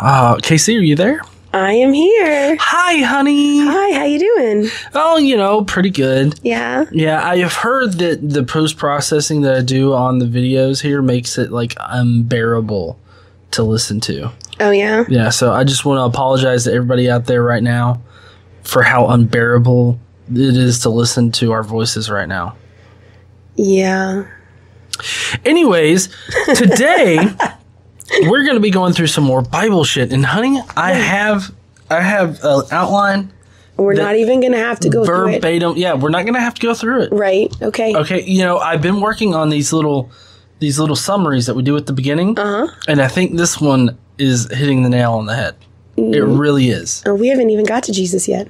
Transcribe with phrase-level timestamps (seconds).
[0.00, 1.20] Uh, Casey, are you there?
[1.52, 2.56] I am here.
[2.60, 3.58] Hi, honey.
[3.60, 4.68] Hi, how you doing?
[4.94, 6.38] Oh, you know, pretty good.
[6.42, 6.84] Yeah.
[6.92, 11.02] Yeah, I have heard that the post processing that I do on the videos here
[11.02, 12.98] makes it like unbearable
[13.50, 14.30] to listen to.
[14.60, 15.04] Oh yeah.
[15.08, 18.00] Yeah, so I just want to apologize to everybody out there right now
[18.62, 19.98] for how unbearable
[20.30, 22.56] it is to listen to our voices right now.
[23.56, 24.26] Yeah.
[25.44, 26.08] Anyways,
[26.54, 27.18] today
[28.22, 31.52] we're going to be going through some more Bible shit and honey, I have
[31.90, 33.32] I have an outline
[33.76, 35.42] We're not even gonna have to go through it.
[35.42, 35.76] verbatim.
[35.76, 37.12] Yeah, we're not going to have to go through it.
[37.12, 37.52] Right.
[37.62, 37.94] Okay.
[37.96, 40.10] Okay, you know, I've been working on these little
[40.60, 42.38] these little summaries that we do at the beginning.
[42.38, 42.74] Uh huh.
[42.86, 45.56] And I think this one is hitting the nail on the head.
[45.96, 47.02] It really is.
[47.06, 48.48] Oh, we haven't even got to Jesus yet.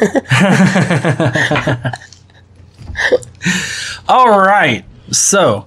[4.08, 4.84] All right.
[5.10, 5.66] So,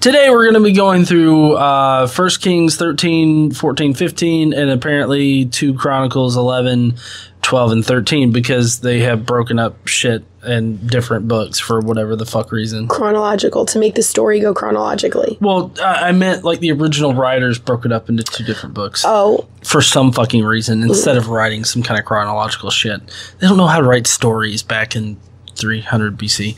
[0.00, 5.46] today we're going to be going through uh 1 Kings 13, 14, 15 and apparently
[5.46, 6.94] 2 Chronicles 11,
[7.42, 12.26] 12 and 13 because they have broken up shit in different books for whatever the
[12.26, 12.88] fuck reason.
[12.88, 15.36] Chronological to make the story go chronologically.
[15.40, 19.04] Well, I I meant like the original writers broke it up into two different books.
[19.06, 23.00] Oh, for some fucking reason instead of writing some kind of chronological shit.
[23.38, 25.18] They don't know how to write stories back in
[25.56, 26.56] 300 BC.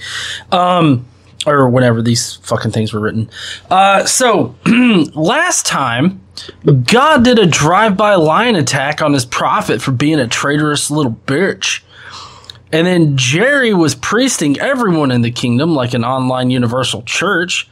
[0.52, 1.06] Um,
[1.46, 3.30] or whenever these fucking things were written.
[3.70, 4.54] Uh, so,
[5.14, 6.20] last time,
[6.84, 11.18] God did a drive by lion attack on his prophet for being a traitorous little
[11.26, 11.82] bitch.
[12.72, 17.68] And then Jerry was priesting everyone in the kingdom like an online universal church.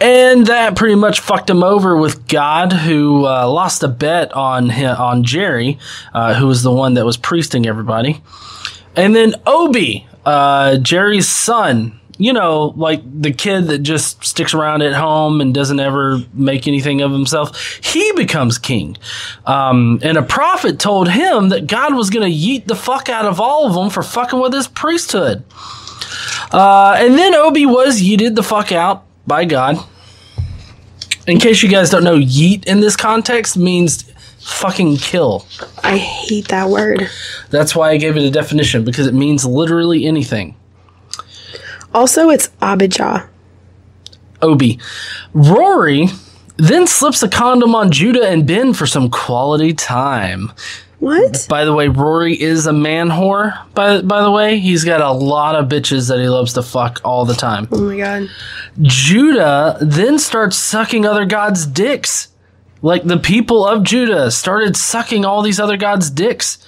[0.00, 4.70] And that pretty much fucked him over with God, who uh, lost a bet on
[4.70, 5.78] him, on Jerry,
[6.14, 8.22] uh, who was the one that was priesting everybody.
[8.96, 14.82] And then Obi, uh, Jerry's son, you know, like the kid that just sticks around
[14.82, 18.98] at home and doesn't ever make anything of himself, he becomes king.
[19.46, 23.24] Um, and a prophet told him that God was going to yeet the fuck out
[23.24, 25.44] of all of them for fucking with his priesthood.
[26.52, 29.78] Uh, and then Obi was yeeted the fuck out by God.
[31.26, 34.02] In case you guys don't know, yeet in this context means
[34.40, 35.46] fucking kill.
[35.82, 37.08] I hate that word.
[37.48, 40.56] That's why I gave it a definition because it means literally anything.
[41.94, 43.28] Also, it's Abijah.
[44.42, 44.78] Obi.
[45.32, 46.06] Rory
[46.56, 50.52] then slips a condom on Judah and Ben for some quality time.
[50.98, 51.46] What?
[51.48, 53.58] By the way, Rory is a man whore.
[53.74, 57.00] By by the way, he's got a lot of bitches that he loves to fuck
[57.02, 57.66] all the time.
[57.72, 58.28] Oh my god.
[58.82, 62.28] Judah then starts sucking other gods' dicks.
[62.82, 66.58] Like the people of Judah started sucking all these other gods' dicks.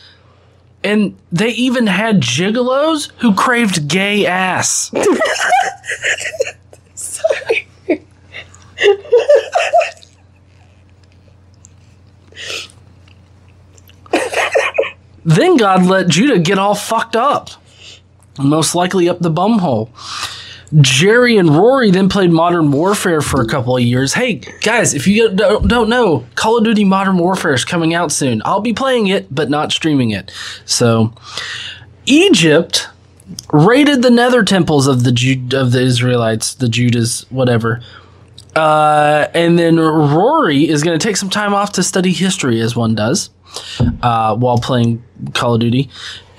[0.85, 4.93] And they even had gigolos who craved gay ass.
[6.95, 7.69] Sorry.
[15.25, 17.51] Then God let Judah get all fucked up,
[18.39, 19.89] most likely up the bumhole.
[20.81, 24.15] Jerry and Rory then played Modern Warfare for a couple of years.
[24.15, 28.41] Hey, guys, if you don't know, Call of Duty Modern Warfare is coming out soon.
[28.45, 30.33] I'll be playing it, but not streaming it.
[30.65, 31.13] So,
[32.07, 32.89] Egypt
[33.53, 37.83] raided the nether temples of the Ju- of the Israelites, the Judas, whatever.
[38.57, 42.77] Uh, and then Rory is going to take some time off to study history, as
[42.77, 43.31] one does,
[44.03, 45.03] uh, while playing
[45.35, 45.91] Call of Duty.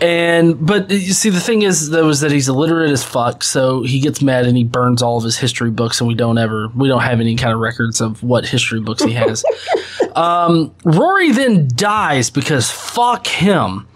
[0.03, 3.41] And but you see, the thing is, though, is that he's illiterate as fuck.
[3.41, 6.37] So he gets mad and he burns all of his history books, and we don't
[6.37, 9.45] ever, we don't have any kind of records of what history books he has.
[10.15, 13.87] um, Rory then dies because fuck him.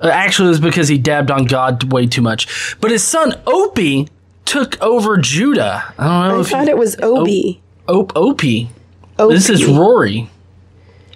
[0.00, 2.74] Uh, Actually, it was because he dabbed on God way too much.
[2.80, 4.08] But his son Opie
[4.46, 5.92] took over Judah.
[5.98, 7.60] I don't know I if thought you, it was Obi.
[7.88, 8.70] Op Opie.
[9.18, 9.34] Opie.
[9.34, 10.30] This is Rory.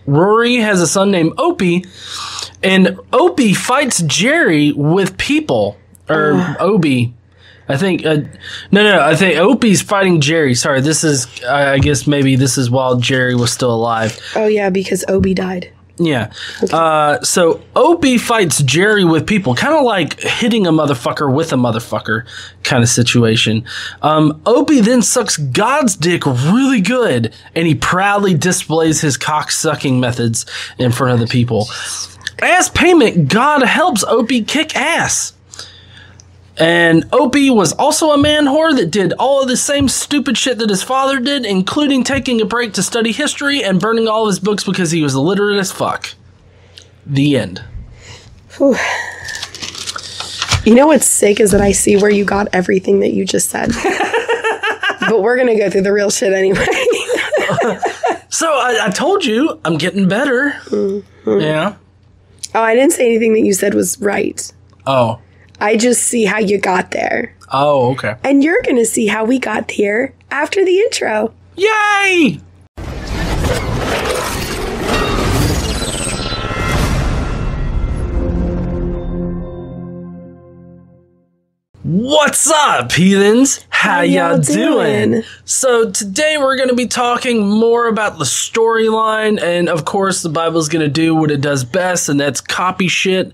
[0.06, 1.84] Rory has a son named Opie,
[2.62, 5.76] and Opie fights Jerry with people.
[6.08, 7.12] Or Obi.
[7.68, 8.18] I think, uh,
[8.70, 10.54] no, no, I think Opie's fighting Jerry.
[10.54, 14.16] Sorry, this is, I I guess maybe this is while Jerry was still alive.
[14.36, 15.72] Oh yeah, because Obi died.
[15.98, 16.30] Yeah.
[16.72, 21.56] Uh, so Opie fights Jerry with people, kind of like hitting a motherfucker with a
[21.56, 22.26] motherfucker
[22.64, 23.64] kind of situation.
[24.02, 29.98] Um, Opie then sucks God's dick really good, and he proudly displays his cock sucking
[29.98, 30.44] methods
[30.78, 31.68] in front of the people.
[32.40, 35.32] As payment, God helps Opie kick ass.
[36.58, 40.58] And Opie was also a man whore that did all of the same stupid shit
[40.58, 44.28] that his father did, including taking a break to study history and burning all of
[44.28, 46.14] his books because he was illiterate as fuck.
[47.04, 47.62] The end.
[48.58, 48.74] You
[50.74, 53.68] know what's sick is that I see where you got everything that you just said.
[55.00, 56.66] but we're gonna go through the real shit anyway.
[58.36, 60.50] So I, I told you I'm getting better.
[60.66, 61.40] Mm-hmm.
[61.40, 61.76] Yeah.
[62.54, 64.52] Oh, I didn't say anything that you said was right.
[64.86, 65.22] Oh.
[65.58, 67.34] I just see how you got there.
[67.50, 68.16] Oh, okay.
[68.22, 71.32] And you're going to see how we got here after the intro.
[71.56, 72.40] Yay!
[81.82, 83.64] What's up, heathens?
[83.70, 85.10] How, y'all, y'all doing?
[85.12, 85.22] doing?
[85.44, 90.28] So, today we're going to be talking more about the storyline, and of course, the
[90.28, 93.32] Bible's going to do what it does best, and that's copy shit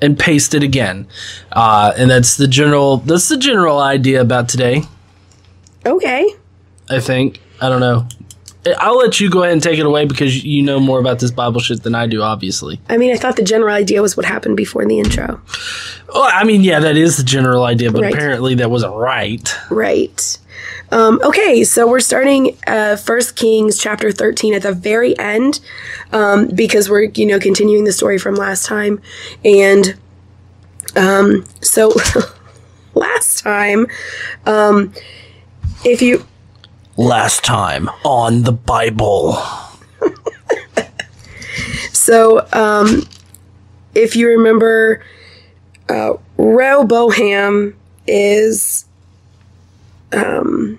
[0.00, 1.06] and paste it again.
[1.52, 4.82] Uh, and that's the general that's the general idea about today.
[5.86, 6.34] Okay.
[6.88, 7.40] I think.
[7.60, 8.06] I don't know.
[8.78, 11.30] I'll let you go ahead and take it away because you know more about this
[11.30, 12.80] Bible shit than I do, obviously.
[12.88, 15.40] I mean, I thought the general idea was what happened before the intro.
[16.12, 18.14] Well, I mean, yeah, that is the general idea, but Right.
[18.14, 19.54] apparently that wasn't right.
[19.70, 20.38] Right.
[20.92, 25.60] Um, okay, so we're starting uh, First Kings chapter thirteen at the very end
[26.12, 29.00] um, because we're you know continuing the story from last time,
[29.44, 29.96] and
[30.96, 31.92] um, so
[32.94, 33.86] last time,
[34.46, 34.92] um,
[35.84, 36.24] if you
[36.96, 39.36] Last time on the Bible.
[42.04, 43.08] So, um,
[43.94, 45.02] if you remember,
[45.88, 47.74] uh, Rehoboam
[48.06, 48.84] is
[50.12, 50.78] um,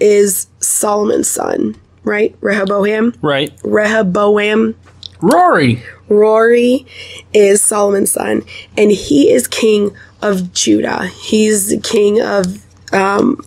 [0.00, 2.34] is Solomon's son, right?
[2.40, 3.14] Rehoboam.
[3.22, 3.56] Right.
[3.62, 4.74] Rehoboam.
[5.20, 5.80] Rory.
[6.08, 6.86] Rory
[7.32, 8.42] is Solomon's son,
[8.76, 11.06] and he is king of Judah.
[11.06, 13.46] He's the king of um,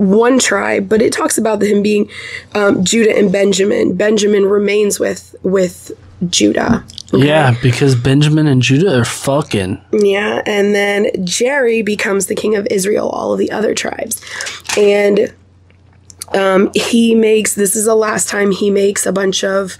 [0.00, 2.10] one tribe, but it talks about him being
[2.54, 3.94] um, Judah and Benjamin.
[3.96, 5.92] Benjamin remains with with
[6.28, 6.84] Judah.
[7.12, 9.80] Yeah, because Benjamin and Judah are fucking.
[9.92, 14.22] Yeah, and then Jerry becomes the king of Israel, all of the other tribes.
[14.78, 15.34] And
[16.32, 19.76] um, he makes this is the last time he makes a bunch of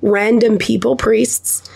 [0.00, 1.68] random people priests,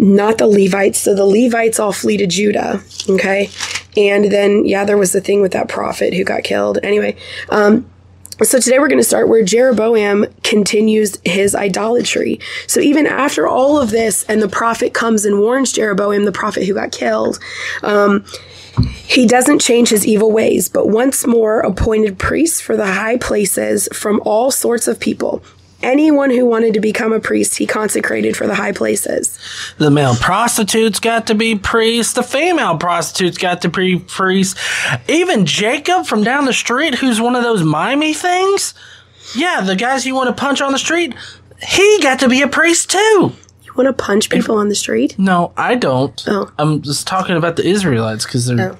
[0.00, 0.98] not the Levites.
[0.98, 2.82] So the Levites all flee to Judah.
[3.08, 3.50] Okay.
[3.96, 6.78] And then, yeah, there was the thing with that prophet who got killed.
[6.82, 7.16] Anyway,
[7.50, 7.88] um,
[8.42, 12.40] so today we're going to start where Jeroboam continues his idolatry.
[12.66, 16.64] So even after all of this, and the prophet comes and warns Jeroboam, the prophet
[16.64, 17.38] who got killed,
[17.82, 18.24] um,
[19.04, 23.88] he doesn't change his evil ways, but once more appointed priests for the high places
[23.92, 25.42] from all sorts of people.
[25.82, 29.38] Anyone who wanted to become a priest, he consecrated for the high places.
[29.78, 32.12] The male prostitutes got to be priests.
[32.12, 34.60] The female prostitutes got to be priests.
[35.08, 38.74] Even Jacob from down the street, who's one of those mimey things.
[39.34, 41.14] Yeah, the guys you want to punch on the street,
[41.66, 43.32] he got to be a priest too.
[43.64, 45.18] You want to punch people on the street?
[45.18, 46.22] No, I don't.
[46.26, 46.50] Oh.
[46.58, 48.78] I'm just talking about the Israelites because they're Oh.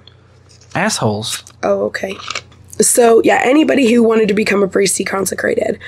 [0.74, 1.44] assholes.
[1.62, 2.16] Oh, okay.
[2.80, 5.78] So, yeah, anybody who wanted to become a priest, he consecrated.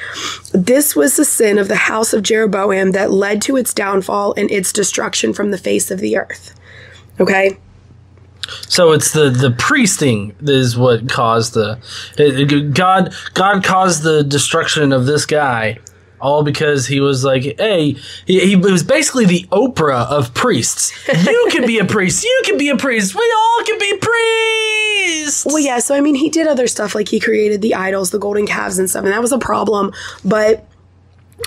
[0.52, 4.50] This was the sin of the house of Jeroboam that led to its downfall and
[4.50, 6.54] its destruction from the face of the earth.
[7.20, 7.58] Okay?
[8.68, 11.78] So it's the the priesting is what caused the
[12.74, 15.78] God God caused the destruction of this guy
[16.20, 17.96] all because he was like hey
[18.26, 22.58] he, he was basically the Oprah of priests you can be a priest you can
[22.58, 24.61] be a priest we all can be priests
[25.46, 28.18] Well, yeah, so I mean, he did other stuff like he created the idols, the
[28.18, 29.92] golden calves, and stuff, and that was a problem.
[30.24, 30.66] But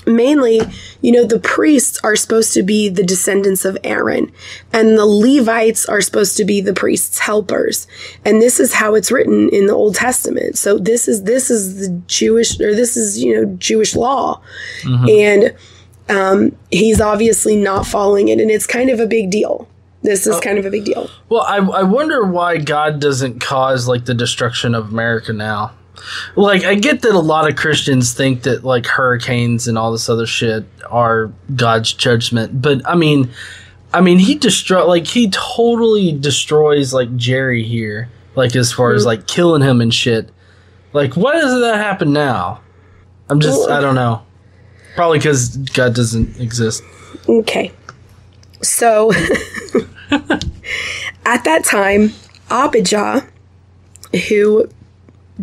[0.05, 0.61] mainly,
[1.01, 4.31] you know, the priests are supposed to be the descendants of Aaron,
[4.73, 7.87] and the Levites are supposed to be the priests' helpers.
[8.23, 10.57] And this is how it's written in the Old Testament.
[10.57, 14.41] So this is this is the Jewish or this is you know Jewish law,
[15.09, 15.55] and
[16.09, 19.67] um, he's obviously not following it, and it's kind of a big deal.
[20.05, 20.39] This is oh.
[20.39, 21.09] kind of a big deal.
[21.29, 25.73] Well, I, I wonder why God doesn't cause like the destruction of America now.
[26.35, 30.07] Like, I get that a lot of Christians think that like hurricanes and all this
[30.07, 33.31] other shit are God's judgment, but I mean,
[33.93, 39.03] I mean, he destroy like he totally destroys like Jerry here, like as far as
[39.03, 39.07] hmm.
[39.07, 40.29] like killing him and shit.
[40.93, 42.61] Like, why doesn't that happen now?
[43.29, 44.21] I'm just, I don't know.
[44.95, 46.83] Probably because God doesn't exist.
[47.27, 47.71] Okay.
[48.61, 49.11] So
[51.25, 52.13] at that time,
[52.49, 53.27] Abijah,
[54.29, 54.69] who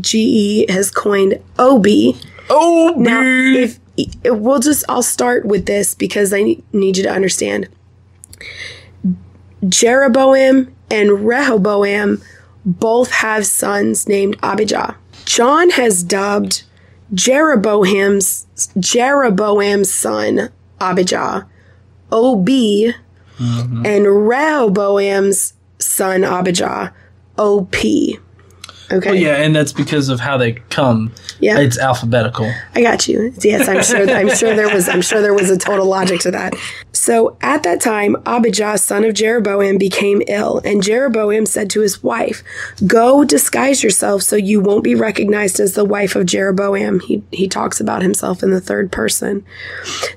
[0.01, 1.87] GE has coined OB.
[2.51, 3.79] Oh, Now, if
[4.25, 7.69] we'll just, I'll start with this because I need you to understand.
[9.69, 12.23] Jeroboam and Rehoboam
[12.65, 14.97] both have sons named Abijah.
[15.25, 16.65] John has dubbed
[17.15, 18.47] Jeroboam's
[18.79, 20.51] Jeroboam's son
[20.81, 21.47] Abijah
[22.11, 22.49] OB
[23.39, 23.87] Mm-hmm.
[23.87, 26.93] and Rehoboam's son Abijah
[27.39, 27.75] OP.
[28.93, 29.11] Okay.
[29.11, 31.13] Well, yeah, and that's because of how they come.
[31.41, 31.59] Yeah.
[31.59, 32.53] It's alphabetical.
[32.75, 33.33] I got you.
[33.41, 34.09] Yes, I'm sure.
[34.09, 34.89] I'm sure there was.
[34.89, 36.55] I'm sure there was a total logic to that.
[36.93, 42.03] So at that time, Abijah, son of Jeroboam, became ill, and Jeroboam said to his
[42.03, 42.43] wife,
[42.87, 47.49] "Go disguise yourself so you won't be recognized as the wife of Jeroboam." He he
[47.49, 49.43] talks about himself in the third person.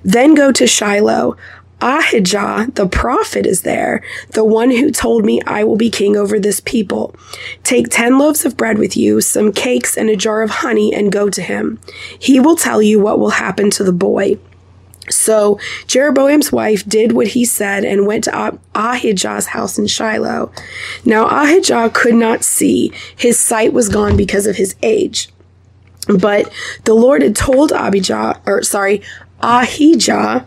[0.03, 1.37] Then go to Shiloh.
[1.85, 4.01] Ahijah, the prophet, is there,
[4.31, 7.15] the one who told me I will be king over this people.
[7.63, 11.11] Take ten loaves of bread with you, some cakes, and a jar of honey, and
[11.11, 11.79] go to him.
[12.17, 14.39] He will tell you what will happen to the boy.
[15.11, 20.51] So Jeroboam's wife did what he said and went to Ah- Ahijah's house in Shiloh.
[21.05, 25.29] Now Ahijah could not see, his sight was gone because of his age.
[26.07, 26.51] But
[26.85, 29.01] the Lord had told Abijah, or sorry,
[29.41, 30.45] Ahijah,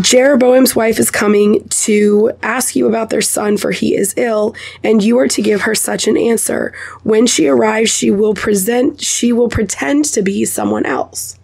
[0.00, 5.02] Jeroboam's wife is coming to ask you about their son, for he is ill, and
[5.02, 6.72] you are to give her such an answer.
[7.02, 11.38] When she arrives, she will present, she will pretend to be someone else.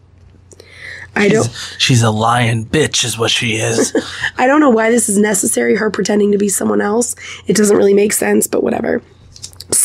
[1.15, 3.95] I don't, She's a lying bitch, is what she is.
[4.39, 5.75] I don't know why this is necessary.
[5.77, 7.17] Her pretending to be someone else.
[7.47, 9.03] It doesn't really make sense, but whatever.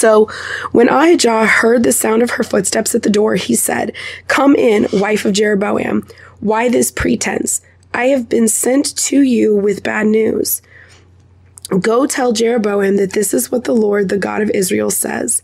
[0.04, 0.26] So
[0.74, 3.96] when Ahijah heard the sound of her footsteps at the door, he said,
[4.28, 6.06] Come in, wife of Jeroboam.
[6.42, 7.62] Why this pretense?
[7.94, 10.62] I have been sent to you with bad news.
[11.80, 15.42] Go tell Jeroboam that this is what the Lord, the God of Israel, says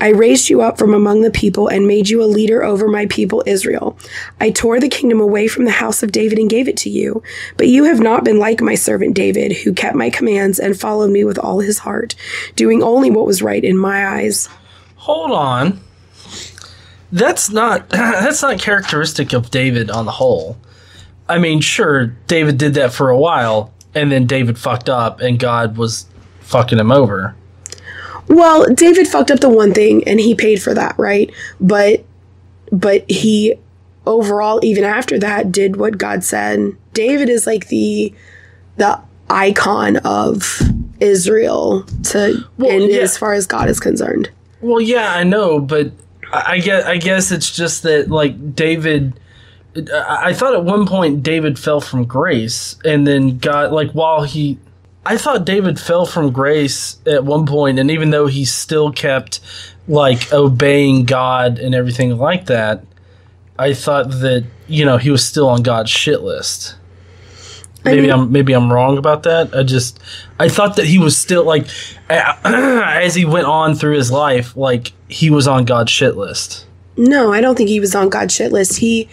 [0.00, 3.06] I raised you up from among the people and made you a leader over my
[3.06, 3.96] people Israel.
[4.40, 7.22] I tore the kingdom away from the house of David and gave it to you.
[7.56, 11.10] But you have not been like my servant David, who kept my commands and followed
[11.10, 12.14] me with all his heart,
[12.56, 14.48] doing only what was right in my eyes.
[14.96, 15.80] Hold on.
[17.10, 20.56] That's not that's not characteristic of David on the whole.
[21.28, 25.38] I mean, sure, David did that for a while, and then David fucked up, and
[25.38, 26.06] God was
[26.40, 27.34] fucking him over.
[28.28, 31.30] Well, David fucked up the one thing and he paid for that, right?
[31.60, 32.04] But
[32.70, 33.56] but he
[34.06, 36.76] overall even after that did what God said.
[36.92, 38.14] David is like the
[38.76, 40.60] the icon of
[41.00, 43.00] Israel to and yeah.
[43.00, 44.30] as far as God is concerned.
[44.60, 45.92] Well, yeah, I know, but
[46.32, 49.18] I, I guess I guess it's just that like David.
[49.76, 54.22] I, I thought at one point David fell from grace, and then got like while
[54.22, 54.58] he.
[55.04, 59.40] I thought David fell from grace at one point, and even though he still kept
[59.88, 62.84] like obeying God and everything like that,
[63.58, 66.76] I thought that you know he was still on God's shit list.
[67.84, 69.54] Maybe mean- I'm maybe I'm wrong about that.
[69.54, 69.98] I just
[70.38, 71.66] I thought that he was still like
[72.08, 76.66] as he went on through his life, like he was on God's shit list.
[76.96, 78.78] No, I don't think he was on God's shit list.
[78.78, 79.08] He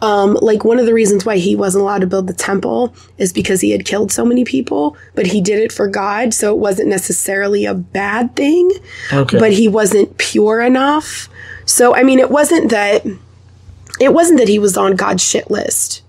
[0.00, 3.32] um like one of the reasons why he wasn't allowed to build the temple is
[3.32, 6.58] because he had killed so many people, but he did it for God, so it
[6.58, 8.70] wasn't necessarily a bad thing.
[9.12, 9.38] Okay.
[9.38, 11.28] but he wasn't pure enough.
[11.66, 13.04] So I mean, it wasn't that
[14.00, 16.02] it wasn't that he was on God's shit list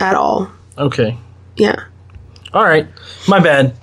[0.00, 0.50] at all.
[0.78, 1.16] okay.
[1.56, 1.84] Yeah.
[2.52, 2.86] All right.
[3.28, 3.74] My bad.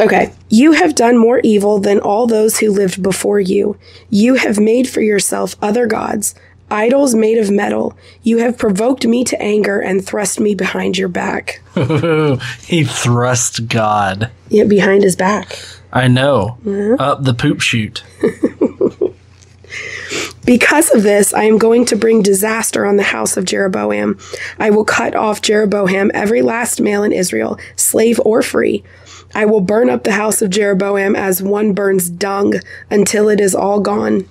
[0.00, 0.32] Okay.
[0.48, 3.78] You have done more evil than all those who lived before you.
[4.10, 6.34] You have made for yourself other gods,
[6.72, 7.96] idols made of metal.
[8.22, 11.62] You have provoked me to anger and thrust me behind your back.
[12.64, 14.30] he thrust God.
[14.48, 15.58] Yeah, behind his back.
[15.92, 16.58] I know.
[16.98, 18.02] Up the poop chute.
[20.44, 24.18] Because of this, I am going to bring disaster on the house of Jeroboam.
[24.58, 28.82] I will cut off Jeroboam every last male in Israel, slave or free.
[29.34, 32.54] I will burn up the house of Jeroboam as one burns dung
[32.90, 34.28] until it is all gone.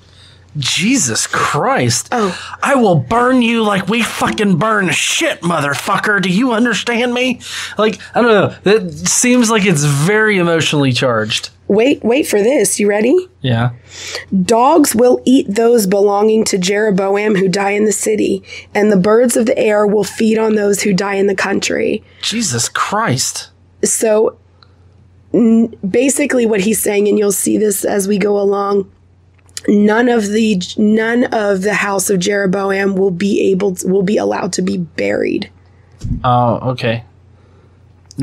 [0.57, 2.09] Jesus Christ.
[2.11, 2.57] Oh.
[2.61, 6.21] I will burn you like we fucking burn shit, motherfucker.
[6.21, 7.39] Do you understand me?
[7.77, 8.55] Like, I don't know.
[8.63, 11.49] That seems like it's very emotionally charged.
[11.67, 12.81] Wait, wait for this.
[12.81, 13.29] You ready?
[13.39, 13.71] Yeah.
[14.43, 18.43] Dogs will eat those belonging to Jeroboam who die in the city,
[18.75, 22.03] and the birds of the air will feed on those who die in the country.
[22.21, 23.51] Jesus Christ.
[23.85, 24.37] So
[25.33, 28.91] n- basically what he's saying and you'll see this as we go along
[29.67, 34.17] none of the none of the house of Jeroboam will be able to, will be
[34.17, 35.49] allowed to be buried
[36.23, 37.03] Oh, okay.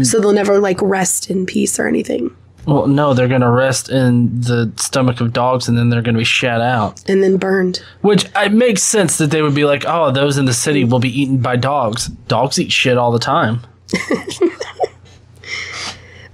[0.02, 2.34] so they'll never like rest in peace or anything
[2.66, 6.14] Well, no, they're going to rest in the stomach of dogs and then they're going
[6.14, 7.02] to be shat out.
[7.08, 10.44] and then burned Which it makes sense that they would be like, oh, those in
[10.46, 12.08] the city will be eaten by dogs.
[12.26, 13.60] Dogs eat shit all the time.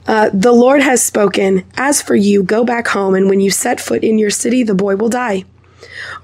[0.06, 3.80] Uh, the lord has spoken as for you go back home and when you set
[3.80, 5.44] foot in your city the boy will die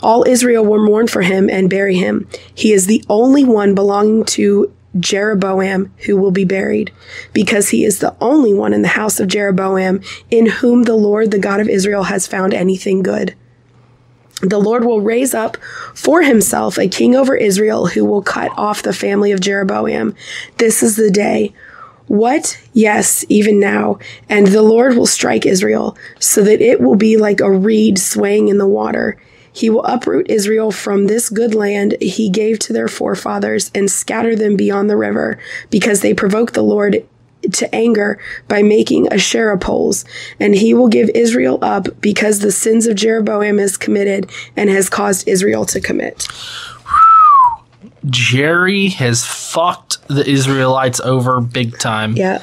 [0.03, 2.29] all Israel will mourn for him and bury him.
[2.55, 6.93] He is the only one belonging to Jeroboam who will be buried,
[7.33, 11.31] because he is the only one in the house of Jeroboam in whom the Lord,
[11.31, 13.37] the God of Israel, has found anything good.
[14.43, 15.59] The Lord will raise up
[15.95, 20.15] for himself a king over Israel who will cut off the family of Jeroboam.
[20.57, 21.53] This is the day.
[22.11, 22.61] What?
[22.73, 24.01] Yes, even now.
[24.29, 28.49] And the Lord will strike Israel, so that it will be like a reed swaying
[28.49, 29.17] in the water.
[29.53, 34.35] He will uproot Israel from this good land he gave to their forefathers and scatter
[34.35, 35.39] them beyond the river,
[35.71, 37.07] because they provoked the Lord
[37.53, 40.05] to anger by making Asherah poles,
[40.41, 44.91] and he will give Israel up because the sins of Jeroboam is committed and has
[44.91, 46.27] caused Israel to commit.
[48.07, 52.17] Jerry has fucked the Israelites over big time.
[52.17, 52.41] Yeah.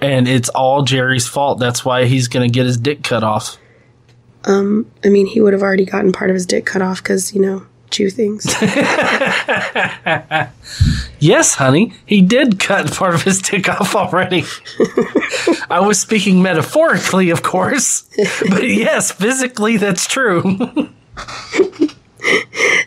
[0.00, 1.58] And it's all Jerry's fault.
[1.58, 3.58] That's why he's going to get his dick cut off.
[4.44, 7.34] Um, I mean, he would have already gotten part of his dick cut off because,
[7.34, 8.46] you know, Jew things.
[11.24, 14.44] Yes, honey, he did cut part of his dick off already.
[15.70, 18.02] I was speaking metaphorically, of course.
[18.50, 20.58] But yes, physically, that's true.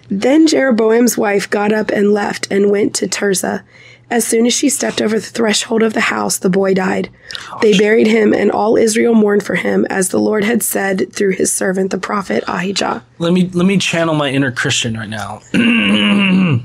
[0.09, 3.63] Then Jeroboam's wife got up and left and went to Tirzah.
[4.09, 7.09] As soon as she stepped over the threshold of the house, the boy died.
[7.51, 11.11] Oh, they buried him, and all Israel mourned for him, as the Lord had said
[11.11, 13.03] through his servant the prophet Ahijah.
[13.19, 15.39] let me let me channel my inner Christian right now.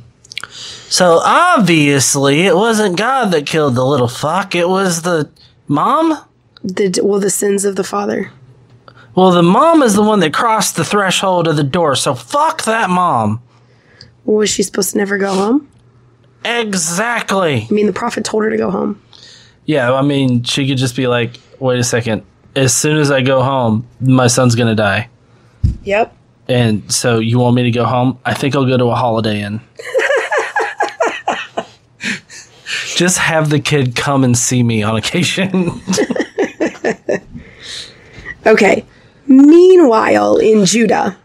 [0.48, 4.54] so obviously, it wasn't God that killed the little fuck.
[4.54, 5.28] It was the
[5.66, 6.16] mom.
[6.62, 8.30] The, well, the sins of the father.
[9.14, 11.94] Well, the mom is the one that crossed the threshold of the door.
[11.96, 13.42] So fuck that mom.
[14.24, 15.68] Was she supposed to never go home?
[16.44, 17.66] Exactly.
[17.70, 19.02] I mean, the prophet told her to go home.
[19.66, 22.22] Yeah, I mean, she could just be like, wait a second.
[22.56, 25.08] As soon as I go home, my son's going to die.
[25.84, 26.16] Yep.
[26.48, 28.18] And so you want me to go home?
[28.24, 29.60] I think I'll go to a Holiday Inn.
[32.96, 35.80] just have the kid come and see me on occasion.
[38.46, 38.84] Okay.
[39.32, 41.16] Meanwhile, in Judah,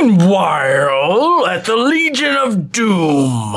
[0.00, 3.54] Meanwhile, at the Legion of Doom.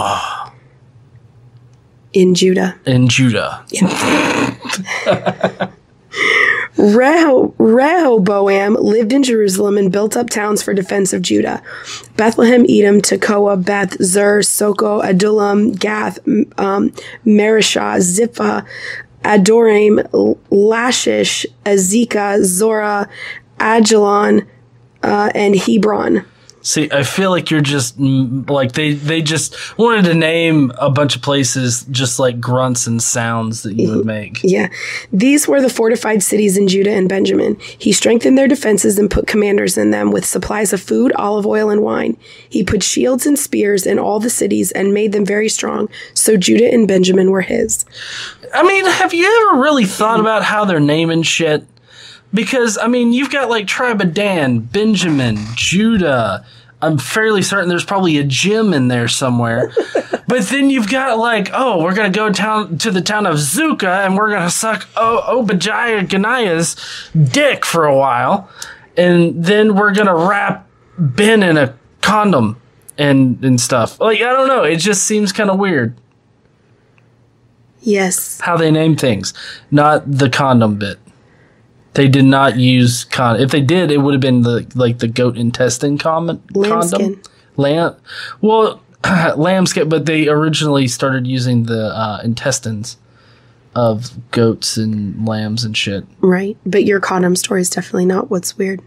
[2.12, 3.64] In Judah, in Judah.
[6.78, 11.62] Reho- Rehoboam lived in Jerusalem and built up towns for defense of Judah.
[12.16, 16.20] Bethlehem, Edom, Tekoa, Beth, Zur, Soco, Adullam, Gath,
[16.58, 16.90] um,
[17.26, 18.66] Mareshah, Zippah,
[19.24, 20.00] Adoram,
[20.50, 23.10] Lashish, Azekah, Zorah,
[23.60, 24.48] Aijalon,
[25.04, 26.26] uh, and Hebron.
[26.62, 30.90] See, I feel like you're just mm, like they they just wanted to name a
[30.90, 34.40] bunch of places just like grunts and sounds that you would make.
[34.50, 34.70] Yeah.
[35.14, 37.56] These were the fortified cities in Judah and Benjamin.
[37.60, 41.70] He strengthened their defenses and put commanders in them with supplies of food, olive oil,
[41.70, 42.18] and wine.
[42.50, 45.88] He put shields and spears in all the cities and made them very strong.
[46.16, 47.86] So Judah and Benjamin were his.
[48.54, 51.66] I mean, have you ever really thought about how they're naming shit?
[52.34, 56.46] Because I mean, you've got like Tribe of Dan, Benjamin, Judah.
[56.82, 59.72] I'm fairly certain there's probably a gym in there somewhere.
[60.28, 64.06] but then you've got like, oh, we're gonna go town to the town of Zuka
[64.06, 66.76] and we're gonna suck o- Obadiah Ganaya's
[67.32, 68.50] dick for a while,
[68.96, 72.62] and then we're gonna wrap Ben in a condom
[72.98, 74.00] and and stuff.
[74.00, 75.96] Like I don't know, it just seems kind of weird
[77.82, 78.40] Yes.
[78.42, 79.34] how they name things,
[79.72, 81.00] not the condom bit.
[82.00, 83.42] They did not use con.
[83.42, 87.16] If they did, it would have been the like the goat intestine com- Lambskin.
[87.16, 87.22] condom.
[87.58, 87.96] Lamb.
[88.40, 88.82] Well,
[89.36, 92.96] lambskin, but they originally started using the uh, intestines
[93.76, 96.06] of goats and lambs and shit.
[96.22, 96.56] Right.
[96.66, 98.80] But your condom story is definitely not what's weird.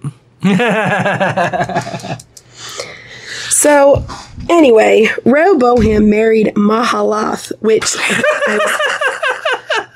[3.50, 4.06] so,
[4.48, 7.94] anyway, Rehoboam married Mahalath, which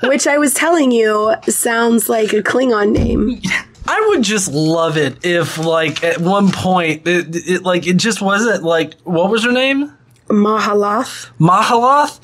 [0.03, 3.41] which I was telling you sounds like a Klingon name.
[3.87, 8.21] I would just love it if, like, at one point, it, it like it just
[8.21, 9.93] wasn't like what was her name?
[10.27, 11.29] Mahalath.
[11.39, 12.19] Mahalath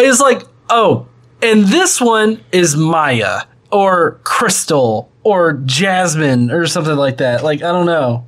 [0.00, 1.08] is like, oh,
[1.42, 7.42] and this one is Maya or Crystal or Jasmine or something like that.
[7.42, 8.26] Like, I don't know.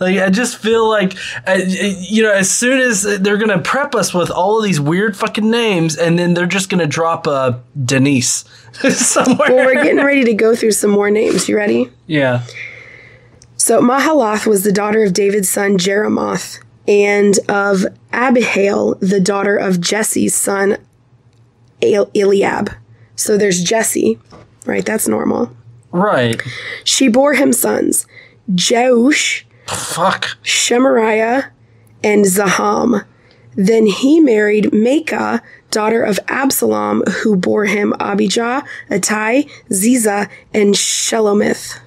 [0.00, 3.94] Like, I just feel like, uh, you know, as soon as they're going to prep
[3.94, 7.26] us with all of these weird fucking names and then they're just going to drop
[7.28, 8.44] a Denise
[8.90, 9.54] somewhere.
[9.54, 11.48] Well, we're getting ready to go through some more names.
[11.48, 11.90] You ready?
[12.06, 12.42] yeah.
[13.56, 19.80] So Mahalath was the daughter of David's son Jerimoth and of Abihail, the daughter of
[19.80, 20.76] Jesse's son
[21.80, 22.72] El- Eliab.
[23.16, 24.18] So there's Jesse,
[24.66, 24.84] right?
[24.84, 25.56] That's normal.
[25.92, 26.42] Right.
[26.82, 28.06] She bore him sons,
[28.52, 30.36] Jeush, Fuck.
[30.42, 31.50] Shemariah,
[32.02, 33.04] and Zaham.
[33.56, 41.78] Then he married Maacah, daughter of Absalom, who bore him Abijah, Attai, Ziza, and Shelomith.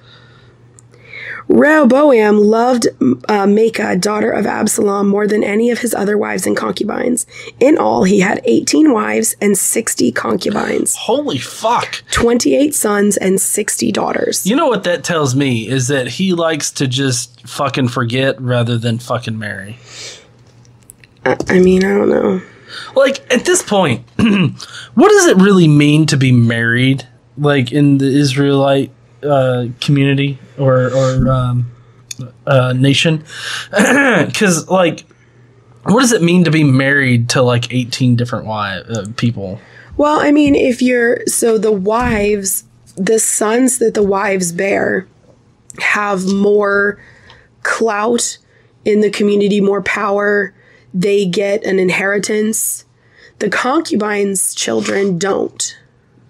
[1.48, 6.56] Rehoboam loved uh, Maacah, daughter of Absalom, more than any of his other wives and
[6.56, 7.26] concubines.
[7.58, 12.02] In all, he had 18 wives and 60 concubines, Holy fuck.
[12.10, 14.46] 28 sons, and 60 daughters.
[14.46, 18.76] You know what that tells me is that he likes to just fucking forget rather
[18.76, 19.78] than fucking marry.
[21.24, 22.42] I, I mean, I don't know.
[22.94, 27.06] Like at this point, what does it really mean to be married?
[27.36, 28.90] Like in the Israelite
[29.22, 31.70] uh, community or or um,
[32.46, 33.24] uh, nation?
[33.70, 35.04] Because like,
[35.84, 39.60] what does it mean to be married to like eighteen different wives uh, people?
[39.96, 42.64] Well, I mean, if you're so the wives,
[42.96, 45.08] the sons that the wives bear
[45.80, 47.00] have more
[47.62, 48.38] clout
[48.84, 50.54] in the community, more power.
[50.94, 52.84] They get an inheritance.
[53.38, 55.76] The concubines' children don't.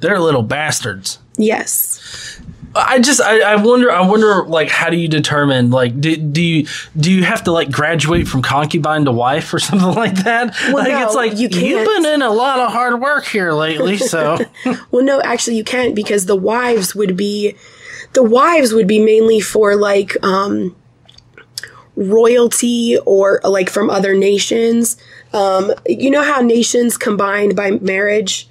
[0.01, 1.19] They're little bastards.
[1.37, 2.41] Yes.
[2.87, 6.43] I just I, I wonder I wonder like how do you determine like do, do
[6.43, 10.49] you do you have to like graduate from concubine to wife or something like that?
[10.73, 13.53] like no, it's like you you have been in a lot of hard work here
[13.53, 14.39] lately, so
[14.91, 17.55] Well, no, actually, you can't because the wives would be,
[18.15, 20.75] the wives would be mainly for like um,
[21.97, 24.97] royalty or like from other nations.
[25.33, 28.49] Um, you know how nations combined by marriage,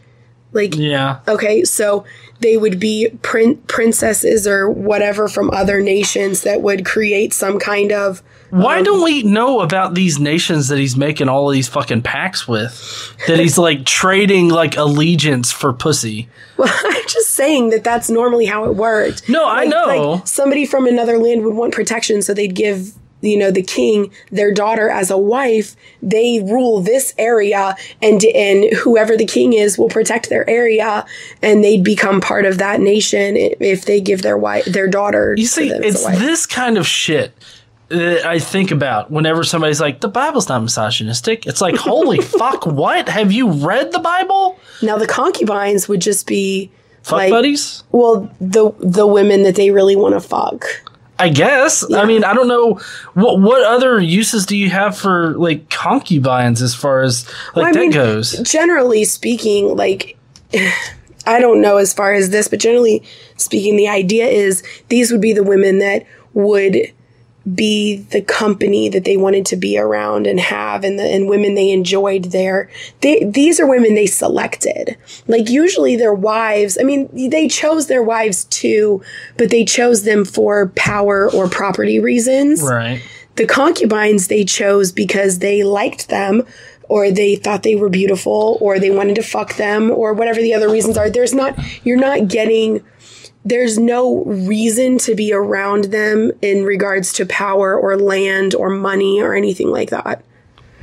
[0.51, 1.19] like yeah.
[1.27, 2.05] okay, so
[2.39, 7.91] they would be prin- princesses or whatever from other nations that would create some kind
[7.91, 8.21] of.
[8.49, 12.03] Why um, don't we know about these nations that he's making all of these fucking
[12.03, 13.15] pacts with?
[13.27, 16.29] That he's like trading like allegiance for pussy.
[16.57, 19.27] Well, I'm just saying that that's normally how it worked.
[19.27, 20.11] No, I know.
[20.13, 24.11] Like somebody from another land would want protection, so they'd give you know the king
[24.31, 25.75] their daughter as a wife.
[26.01, 31.05] They rule this area, and and whoever the king is will protect their area,
[31.41, 35.35] and they'd become part of that nation if they give their wife their daughter.
[35.37, 37.33] You see, it's this kind of shit
[37.89, 41.45] that I think about whenever somebody's like, the Bible's not misogynistic.
[41.47, 43.07] It's like, holy fuck, what?
[43.07, 44.59] Have you read the Bible?
[44.81, 46.69] now the concubines would just be
[47.01, 47.83] Fuck like buddies?
[47.93, 50.65] well the the women that they really want to fuck.
[51.19, 51.91] I guess.
[51.93, 52.79] I mean, I don't know
[53.13, 57.71] what what other uses do you have for like concubines as far as like I
[57.73, 58.33] that mean, goes.
[58.49, 60.17] generally speaking, like
[61.25, 63.03] I don't know as far as this, but generally
[63.35, 66.93] speaking, the idea is these would be the women that would
[67.55, 71.55] be the company that they wanted to be around and have and the and women
[71.55, 72.69] they enjoyed there.
[73.01, 74.97] They these are women they selected.
[75.27, 79.01] Like usually their wives, I mean, they chose their wives too,
[79.37, 83.01] but they chose them for power or property reasons Right.
[83.35, 86.43] the concubines they chose because they liked them
[86.89, 90.53] or they thought they were beautiful or they wanted to fuck them or whatever the
[90.53, 92.83] other reasons are there's not you're not getting
[93.49, 99.21] there's no reason to be around them in regards to power or land or money
[99.21, 100.23] or anything like that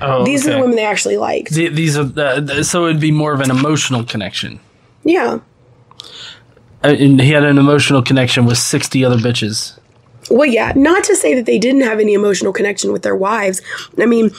[0.00, 1.48] Oh, these are the women they actually like.
[1.50, 4.59] Th- These are uh, so it'd be more of an emotional connection.
[5.05, 5.38] yeah
[6.83, 9.79] Uh, and he had an emotional connection with sixty other bitches.
[10.31, 13.62] Well, yeah, not to say that they didn't have any emotional connection with their wives.
[13.98, 14.31] I mean,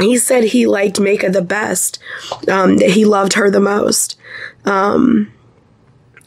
[0.00, 1.98] he said he liked Maacah the best,
[2.48, 4.18] um, that he loved her the most.
[4.64, 5.32] Um,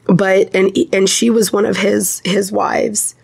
[0.08, 3.16] but and and she was one of his his wives.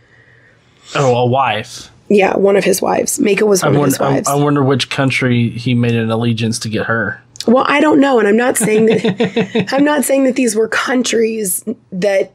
[0.95, 1.89] Oh, a wife.
[2.09, 3.19] Yeah, one of his wives.
[3.19, 4.27] Maacah was I one of wonder, his I, wives.
[4.29, 7.21] I wonder which country he made an allegiance to get her.
[7.47, 10.67] well, I don't know, and I'm not saying that I'm not saying that these were
[10.67, 12.31] countries that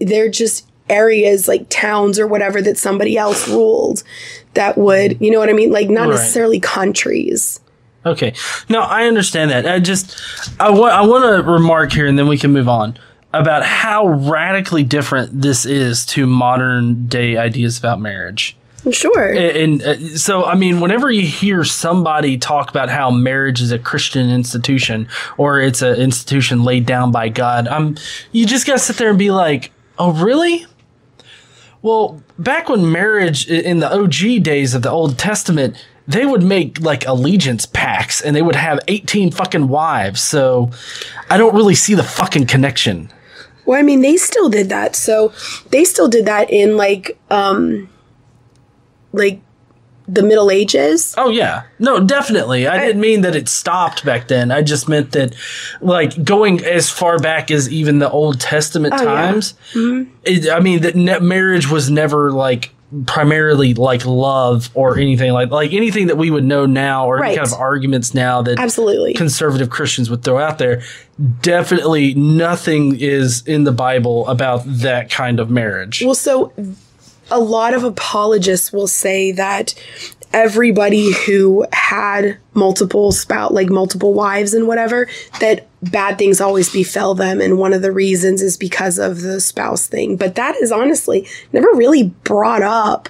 [0.00, 4.02] they're just areas like towns or whatever that somebody else ruled
[4.52, 6.16] that would you know what I mean like not Right.
[6.16, 7.60] necessarily countries.
[8.04, 8.34] Okay.
[8.68, 9.66] No, I understand that.
[9.66, 10.20] I just
[10.60, 12.98] I want I want to remark here and then we can move on
[13.34, 18.56] about how radically different this is to modern day ideas about marriage.
[18.90, 19.32] Sure.
[19.32, 23.78] And, uh, so, I mean, whenever you hear somebody talk about how marriage is a
[23.78, 27.96] Christian institution or it's an institution laid down by God, um,
[28.32, 30.66] you just gotta sit there and be like, "Oh, really?"
[31.80, 36.80] Well, back when marriage in the OG days of the Old Testament, they would make
[36.80, 40.20] like allegiance pacts and they would have 18 fucking wives.
[40.20, 40.70] So
[41.30, 43.10] I don't really see the fucking connection.
[43.66, 44.94] Well, I mean, they still did that.
[44.96, 45.32] So
[45.70, 47.88] they still did that in like, um,
[49.12, 49.40] like
[50.06, 51.14] the Middle Ages.
[51.16, 51.62] Oh yeah.
[51.78, 52.66] No, definitely.
[52.66, 54.50] I, didn't mean that it stopped back then.
[54.50, 55.34] I just meant that
[55.80, 59.30] like going as far back as even the Old Testament Oh, yeah.
[59.32, 59.54] times.
[60.24, 62.70] it, I mean that marriage was never like
[63.06, 65.00] primarily like love or mm-hmm.
[65.00, 68.42] anything like like anything that we would know now or any kind of arguments now
[68.42, 69.14] that Absolutely.
[69.14, 70.82] conservative Christians would throw out there.
[71.40, 76.02] Definitely nothing is in the Bible about that kind of marriage.
[76.04, 76.52] Well, so
[77.30, 79.74] a lot of apologists will say that
[80.32, 85.08] everybody who had multiple spout like multiple wives and whatever
[85.38, 87.40] that bad things always befell them.
[87.40, 90.16] And one of the reasons is because of the spouse thing.
[90.16, 93.08] But that is honestly never really brought up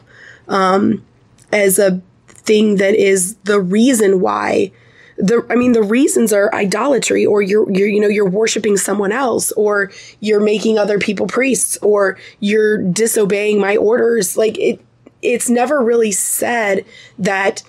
[0.48, 1.03] um,
[1.50, 4.70] as a thing that is the reason why
[5.16, 9.12] the I mean the reasons are idolatry or you're you're you know you're worshiping someone
[9.12, 14.37] else or you're making other people priests or you're disobeying my orders.
[14.37, 14.81] Like it
[15.22, 16.85] it's never really said
[17.18, 17.62] that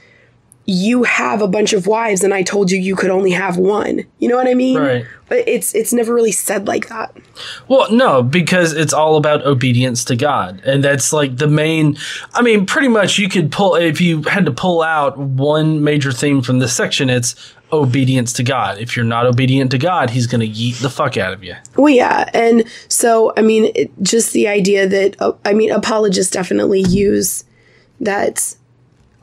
[0.65, 4.04] you have a bunch of wives and I told you you could only have one.
[4.19, 4.78] You know what I mean?
[4.78, 5.06] Right.
[5.28, 7.15] But it's it's never really said like that.
[7.67, 10.62] Well, no, because it's all about obedience to God.
[10.65, 11.97] And that's like the main
[12.34, 16.12] I mean, pretty much you could pull if you had to pull out one major
[16.12, 17.36] theme from this section, it's
[17.71, 18.80] obedience to God.
[18.80, 21.56] If you're not obedient to God, he's going to yeet the fuck out of you.
[21.75, 26.32] Well, yeah, and so I mean, it, just the idea that uh, I mean, apologists
[26.32, 27.43] definitely use
[27.99, 28.56] that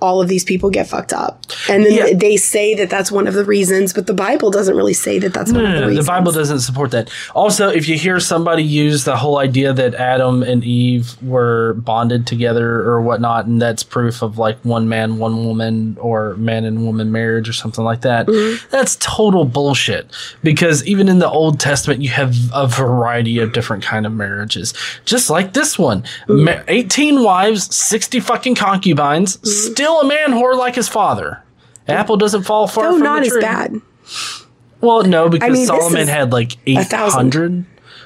[0.02, 2.14] all of these people get fucked up, and then Yeah.
[2.14, 5.32] they say that that's one of the reasons, but the Bible doesn't really say that
[5.32, 6.06] that's one No, of no, the no, the.
[6.06, 7.08] Bible doesn't support that.
[7.34, 12.26] Also, if you hear somebody use the whole idea that Adam and Eve were bonded
[12.26, 16.84] together or whatnot, and that's proof of like one man, one woman, or man and
[16.84, 18.66] woman marriage or something like that, mm-hmm.
[18.70, 20.10] that's total bullshit.
[20.42, 24.74] Because even in the Old Testament, you have a variety of different kind of marriages,
[25.04, 26.44] just like this one: mm-hmm.
[26.44, 29.72] Ma- eighteen wives, sixty fucking concubines, mm-hmm.
[29.72, 31.42] still a man whore like his father.
[31.88, 33.40] Apple doesn't fall far Though from not the as tree.
[33.40, 33.80] bad.
[34.80, 37.64] Well, no, because mean, Solomon had like eight hundred.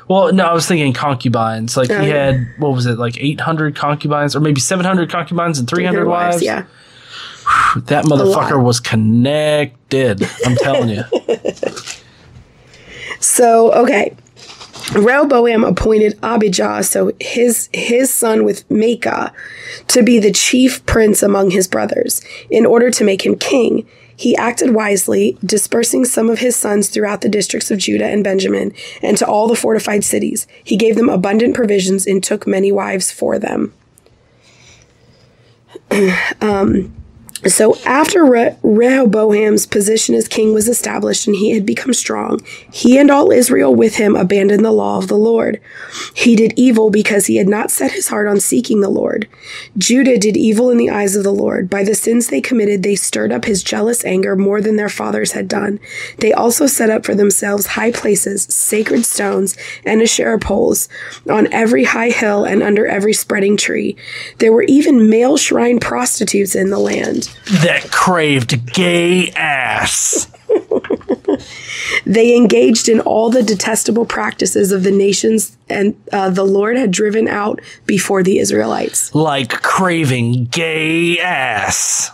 [0.09, 1.77] Well, no, I was thinking concubines.
[1.77, 2.33] Like Oh, he yeah.
[2.33, 5.85] had what was it, like eight hundred concubines, or maybe seven hundred concubines and three
[5.85, 6.43] hundred wives.
[6.43, 6.65] Yeah.
[7.77, 10.23] that motherfucker was connected.
[10.45, 11.05] I'm telling you.
[13.21, 14.15] So okay,
[14.95, 19.33] Rehoboam appointed Abijah, so his his son with Maacah,
[19.89, 23.87] to be the chief prince among his brothers, in order to make him king.
[24.19, 28.73] He acted wisely, dispersing some of his sons throughout the districts of Judah and Benjamin,
[29.03, 30.47] and to all the fortified cities.
[30.65, 33.75] He gave them abundant provisions and took many wives for them.
[36.41, 36.95] Um,
[37.45, 42.41] So after Re- Rehoboam's position as king was established and he had become strong,
[42.73, 45.61] he and all Israel with him abandoned the law of the Lord.
[46.15, 49.29] He did evil because he had not set his heart on seeking the Lord.
[49.77, 51.69] Judah did evil in the eyes of the Lord.
[51.69, 55.33] By the sins they committed, they stirred up his jealous anger more than their fathers
[55.33, 55.79] had done.
[56.19, 60.89] They also set up for themselves high places, sacred stones, and Asherah poles
[61.29, 63.95] on every high hill and under every spreading tree.
[64.39, 67.26] There were even male shrine prostitutes in the land.
[67.63, 70.29] That craved gay ass.
[72.05, 76.91] They engaged in all the detestable practices of the nations and uh, the Lord had
[76.91, 79.15] driven out before the Israelites.
[79.15, 82.11] Like craving gay ass.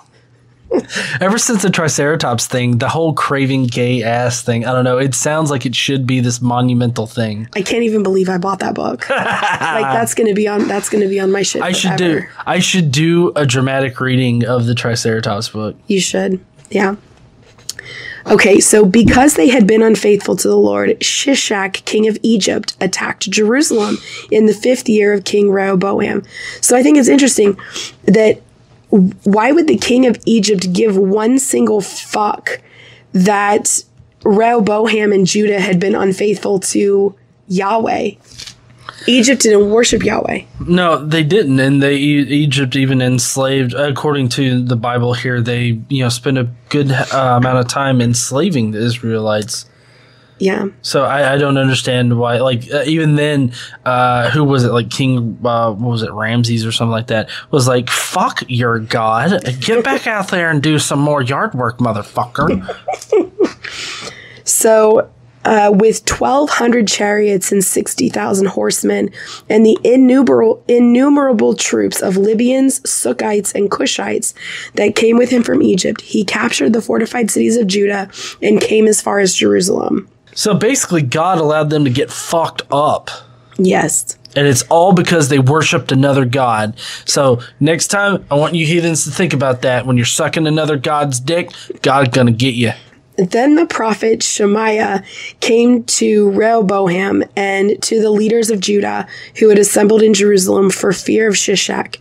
[1.20, 5.14] Ever since the Triceratops thing, the whole craving gay ass thing, I don't know, it
[5.14, 7.48] sounds like it should be this monumental thing.
[7.54, 9.08] I can't even believe I bought that book.
[9.10, 11.62] like that's gonna be on that's gonna be on my shit.
[11.62, 15.76] I should do I should do a dramatic reading of the Triceratops book.
[15.86, 16.40] You should.
[16.70, 16.96] Yeah.
[18.26, 23.28] Okay, so because they had been unfaithful to the Lord, Shishak, king of Egypt, attacked
[23.28, 23.98] Jerusalem
[24.30, 26.22] in the fifth year of King Rehoboam.
[26.60, 27.58] So I think it's interesting
[28.04, 28.40] that
[28.92, 32.60] why would the king of Egypt give one single fuck
[33.12, 33.82] that
[34.22, 37.14] Rehoboam and Judah had been unfaithful to
[37.48, 38.12] Yahweh?
[39.06, 40.42] Egypt didn't worship Yahweh.
[40.66, 43.74] No, they didn't, and they Egypt even enslaved.
[43.74, 48.00] According to the Bible here, they you know spent a good uh, amount of time
[48.00, 49.66] enslaving the Israelites.
[50.42, 50.66] Yeah.
[50.82, 52.38] So I, I don't understand why.
[52.40, 53.52] Like uh, even then,
[53.84, 54.72] uh, who was it?
[54.72, 56.10] Like King, uh, what was it?
[56.10, 60.60] Ramses or something like that was like, "Fuck your god, get back out there and
[60.60, 62.76] do some more yard work, motherfucker."
[64.44, 65.08] So,
[65.44, 69.10] uh, with 1,200 chariots and 60,000 horsemen,
[69.48, 74.34] and the innumerable, innumerable troops of Libyans, Sukkites, and Cushites
[74.74, 78.08] that came with him from Egypt, he captured the fortified cities of Judah
[78.42, 80.08] and came as far as Jerusalem.
[80.34, 83.10] So basically, God allowed them to get fucked up.
[83.58, 84.18] Yes.
[84.34, 86.78] And it's all because they worshipped another god.
[87.04, 89.84] So next time, I want you heathens to think about that.
[89.86, 91.50] When you're sucking another god's dick,
[91.82, 92.72] God's gonna get you.
[93.16, 95.04] Then the prophet Shemaiah
[95.40, 99.06] came to Rehoboam and to the leaders of Judah
[99.38, 101.98] who had assembled in Jerusalem for fear of Shishak.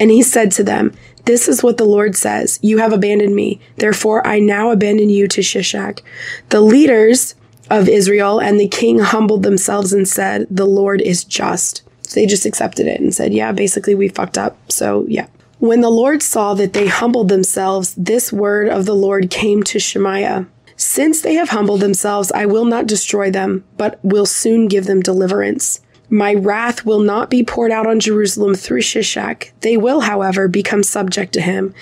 [0.00, 0.94] And he said to them,
[1.26, 3.60] This is what the Lord says You have abandoned me.
[3.76, 6.00] Therefore, I now abandon you to Shishak.
[6.48, 7.34] The leaders
[7.70, 11.82] of Israel and the king humbled themselves and said, The Lord is just.
[12.14, 14.56] They just accepted it and said, yeah, basically we fucked up.
[14.70, 15.26] So, yeah.
[15.58, 19.78] When the Lord saw that they humbled themselves, this word of the Lord came to
[19.78, 20.46] Shemaiah.
[20.76, 25.00] Since they have humbled themselves, I will not destroy them, but will soon give them
[25.00, 25.80] deliverance.
[26.10, 29.52] My wrath will not be poured out on Jerusalem through Shishak.
[29.60, 31.74] They will, however, become subject to him,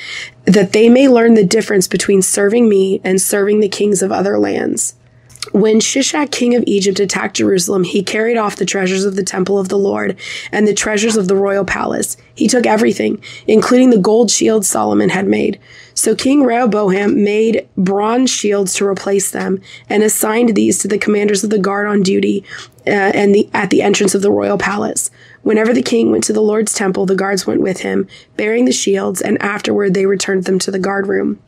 [0.45, 4.39] that they may learn the difference between serving me and serving the kings of other
[4.39, 4.95] lands.
[5.51, 9.59] When Shishak, king of Egypt, attacked Jerusalem, he carried off the treasures of the temple
[9.59, 10.17] of the Lord
[10.53, 12.17] and the treasures of the royal palace.
[12.35, 15.59] He took everything, including the gold shield Solomon had made.
[15.95, 21.43] So King Rehoboam made bronze shields to replace them and assigned these to the commanders
[21.43, 22.45] of the guard on duty
[22.87, 25.11] uh, and the, at the entrance of the royal palace.
[25.43, 28.73] Whenever the king went to the Lord's temple, the guards went with him, bearing the
[28.73, 31.41] shields, and afterward they returned them to the guard room.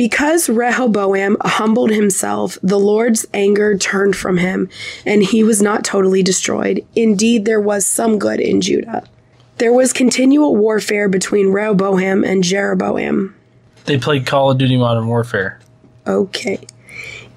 [0.00, 4.70] Because Rehoboam humbled himself, the Lord's anger turned from him,
[5.04, 6.86] and he was not totally destroyed.
[6.96, 9.06] Indeed, there was some good in Judah.
[9.58, 13.36] There was continual warfare between Rehoboam and Jeroboam.
[13.84, 15.60] They played Call of Duty Modern Warfare.
[16.06, 16.66] Okay.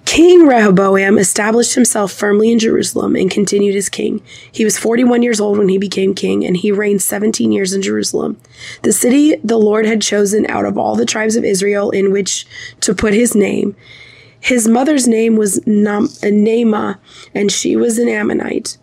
[0.06, 4.22] King Rehoboam established himself firmly in Jerusalem and continued as king.
[4.52, 7.82] He was 41 years old when he became king, and he reigned 17 years in
[7.82, 8.40] Jerusalem.
[8.84, 12.46] The city the Lord had chosen out of all the tribes of Israel in which
[12.82, 13.76] to put his name.
[14.40, 16.98] His mother's name was Naamah,
[17.34, 18.78] and she was an Ammonite.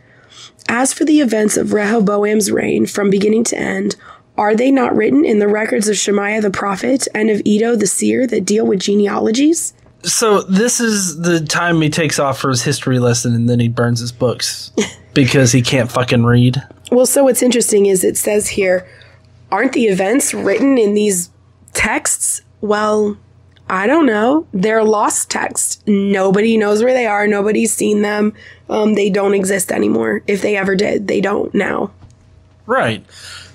[0.69, 3.95] As for the events of Rehoboam's reign from beginning to end,
[4.39, 7.87] are they not written in the records of Shemaiah the prophet and of Iddo the
[7.87, 9.75] seer that deal with genealogies?
[10.03, 13.69] So this is the time he takes off for his history lesson, and then he
[13.69, 14.73] burns his books
[15.15, 16.63] because he can't fucking read.
[16.91, 18.89] Well, so what's interesting is it says here,
[19.53, 21.31] aren't the events written in these
[21.73, 22.43] texts?
[22.61, 23.17] Well,
[23.69, 24.47] I don't know.
[24.53, 25.83] They're lost texts.
[25.87, 27.27] Nobody knows where they are.
[27.27, 28.35] Nobody's seen them.
[28.69, 30.23] Um, they don't exist anymore.
[30.27, 31.93] If they ever did, they don't now.
[32.67, 33.05] Right.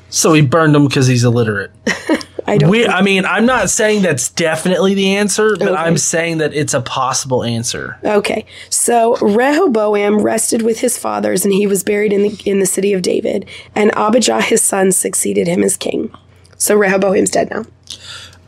[0.10, 1.71] So he burned them because he's illiterate.
[2.47, 2.69] I don't.
[2.69, 5.75] We, I mean, I'm not saying that's definitely the answer, but Okay.
[5.75, 7.97] I'm saying that it's a possible answer.
[8.03, 12.65] Okay, so Rehoboam rested with his fathers, and he was buried in the in the
[12.67, 13.47] city of David.
[13.73, 16.13] And Abijah his son succeeded him as king.
[16.58, 17.65] So Rehoboam's dead now,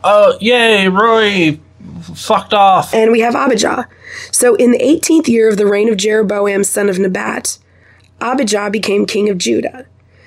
[0.04, 1.58] Oh, yay, Roy
[2.14, 2.94] fucked off.
[2.94, 3.88] and we have Abijah.
[4.30, 7.58] So in the 18th year of the reign of Jeroboam son of Nebat,
[8.20, 9.86] Abijah became king of Judah.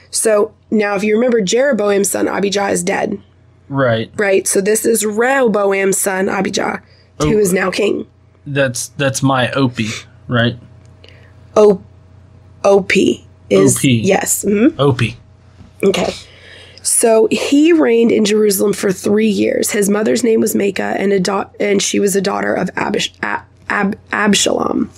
[0.09, 3.21] So now, if you remember, Jeroboam's son Abijah is dead,
[3.71, 4.11] Right.
[4.17, 4.45] right?
[4.47, 6.83] So this is Rehoboam's son Abijah,
[7.21, 8.05] who is now king.
[8.45, 9.89] That's that's my Opie,
[10.27, 10.57] right?
[11.55, 11.81] O
[12.65, 12.91] OP
[13.49, 13.83] is OP.
[13.83, 14.43] yes.
[14.43, 14.77] mhm.
[14.77, 15.15] Opie.
[15.83, 16.13] Okay.
[16.83, 19.71] So he reigned in Jerusalem for three years.
[19.71, 23.11] His mother's name was Maacah, and a da- and she was a daughter of Abish-
[23.21, 24.89] Ab- Ab- Abshalom.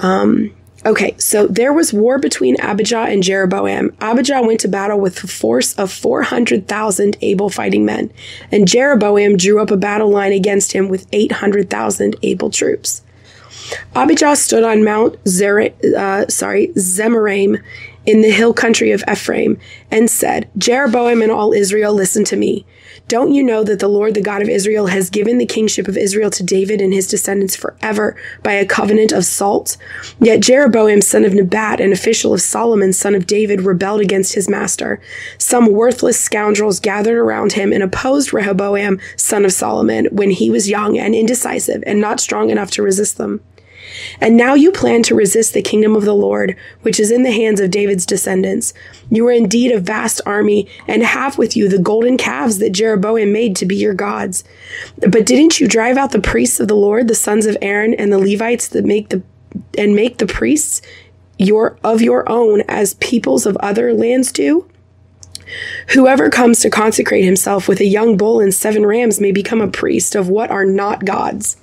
[0.00, 0.52] Um.
[0.84, 3.94] Okay, so there was war between Abijah and Jeroboam.
[4.00, 8.12] Abijah went to battle with a force of 400,000 able fighting men,
[8.50, 13.02] and Jeroboam drew up a battle line against him with 800,000 able troops.
[13.94, 17.62] Abijah stood on Mount Zer- uh, sorry, Zemaraim
[18.04, 19.58] in the hill country of Ephraim
[19.90, 22.66] and said, Jeroboam and all Israel, listen to me.
[23.08, 25.96] Don't you know that the Lord, the God of Israel, has given the kingship of
[25.96, 29.76] Israel to David and his descendants forever by a covenant of salt?
[30.20, 34.48] Yet Jeroboam, son of Nebat, an official of Solomon, son of David, rebelled against his
[34.48, 35.00] master.
[35.38, 40.70] Some worthless scoundrels gathered around him and opposed Rehoboam, son of Solomon, when he was
[40.70, 43.40] young and indecisive and not strong enough to resist them.
[44.20, 47.32] And now you plan to resist the kingdom of the Lord, which is in the
[47.32, 48.72] hands of David's descendants.
[49.10, 53.32] You are indeed a vast army, and have with you the golden calves that Jeroboam
[53.32, 54.44] made to be your gods.
[54.98, 58.12] But didn't you drive out the priests of the Lord, the sons of Aaron, and
[58.12, 59.22] the Levites that make the
[59.76, 60.80] and make the priests
[61.38, 64.68] your of your own as peoples of other lands do?
[65.88, 69.68] Whoever comes to consecrate himself with a young bull and seven rams may become a
[69.68, 71.56] priest of what are not gods.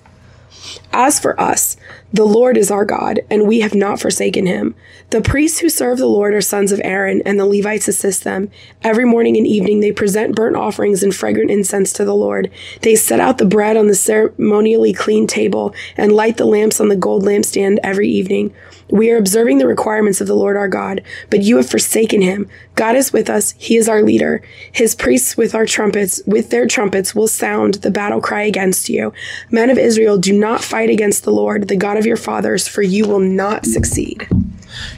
[0.91, 1.77] As for us,
[2.11, 4.75] the Lord is our God, and we have not forsaken him.
[5.11, 8.49] The priests who serve the Lord are sons of Aaron, and the Levites assist them.
[8.83, 12.51] Every morning and evening they present burnt offerings and fragrant incense to the Lord.
[12.81, 16.89] They set out the bread on the ceremonially clean table and light the lamps on
[16.89, 18.53] the gold lampstand every evening.
[18.89, 22.49] We are observing the requirements of the Lord our God, but you have forsaken him.
[22.75, 24.41] God is with us, he is our leader.
[24.71, 29.13] His priests with our trumpets, with their trumpets will sound the battle cry against you.
[29.51, 32.81] Men of Israel, do not fight against the Lord, the God of your fathers, for
[32.81, 34.27] you will not succeed.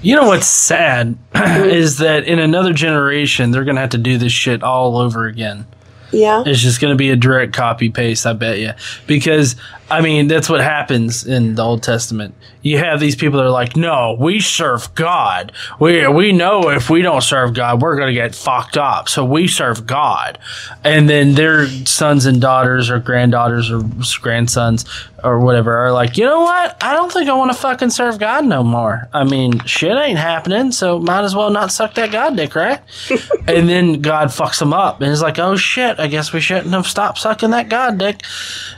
[0.02, 4.32] You know what's sad is that in another generation they're gonna have to do this
[4.32, 5.66] shit all over again.
[6.12, 6.44] Yeah.
[6.46, 8.72] It's just going to be a direct copy paste, I bet you.
[9.08, 9.56] Because
[9.92, 12.34] I mean, that's what happens in the Old Testament.
[12.62, 15.52] You have these people that are like, "No, we serve God.
[15.80, 19.10] We we know if we don't serve God, we're going to get fucked up.
[19.10, 20.38] So we serve God."
[20.84, 23.82] And then their sons and daughters or granddaughters or
[24.22, 24.86] grandsons
[25.24, 26.82] or whatever are like, "You know what?
[26.82, 29.10] I don't think I want to fucking serve God no more.
[29.12, 32.80] I mean, shit ain't happening, so might as well not suck that God dick, right?"
[33.48, 36.74] and then God fucks them up and is like, "Oh shit, I guess we shouldn't
[36.74, 38.22] have stopped sucking that God dick."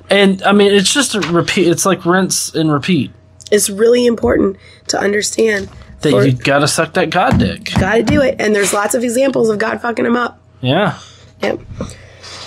[0.10, 1.68] And I mean, it's just a repeat.
[1.68, 3.12] It's like rinse and repeat.
[3.52, 5.70] It's really important to understand
[6.02, 7.72] That for- you gotta suck that God dick.
[7.80, 8.36] Got to do it.
[8.40, 10.40] And there's lots of examples of God fucking him up.
[10.62, 10.98] Yeah.
[11.42, 11.60] Yep.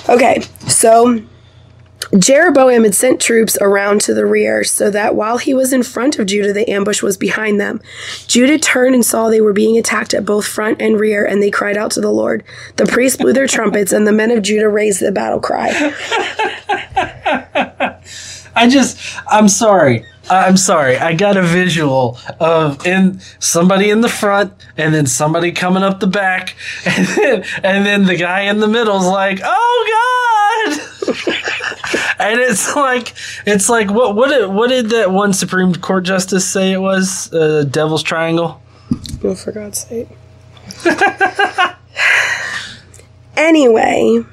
[0.08, 1.20] Okay, so
[2.18, 6.18] Jeroboam had sent troops around to the rear so that while he was in front
[6.18, 7.80] of Judah, the ambush was behind them.
[8.26, 11.50] Judah turned and saw they were being attacked at both front and rear, and they
[11.50, 12.44] cried out to the Lord.
[12.76, 15.70] The priests blew their trumpets, and the men of Judah raised the battle cry.
[18.56, 18.98] I just,
[19.28, 20.04] I'm sorry.
[20.28, 20.96] I'm sorry.
[20.98, 26.00] I got a visual of in somebody in the front, and then somebody coming up
[26.00, 30.76] the back, and then and then the guy in the middle's like, "Oh
[31.06, 31.06] God!"
[32.18, 33.14] and it's like,
[33.46, 37.32] it's like what what did what did that one Supreme Court justice say it was?
[37.32, 38.60] Uh, Devil's Triangle.
[39.22, 40.08] Oh, for God's sake.
[43.36, 44.24] anyway,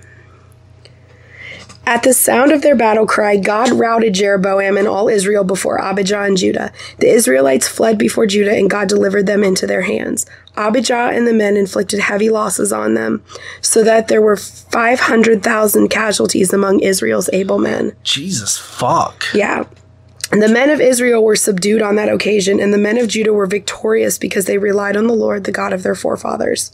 [1.86, 6.22] at the sound of their battle cry, God routed Jeroboam and all Israel before Abijah
[6.22, 6.72] and Judah.
[7.00, 10.26] The Israelites fled before Judah, and God delivered them into their hands.
[10.56, 13.22] Abijah and the men inflicted heavy losses on them,
[13.62, 17.94] so that there were 500,000 casualties among Israel's able men.
[18.04, 19.26] Jesus fuck.
[19.34, 19.66] Yeah.
[20.32, 23.34] And the men of Israel were subdued on that occasion, and the men of Judah
[23.34, 26.72] were victorious because they relied on the Lord, the God of their forefathers.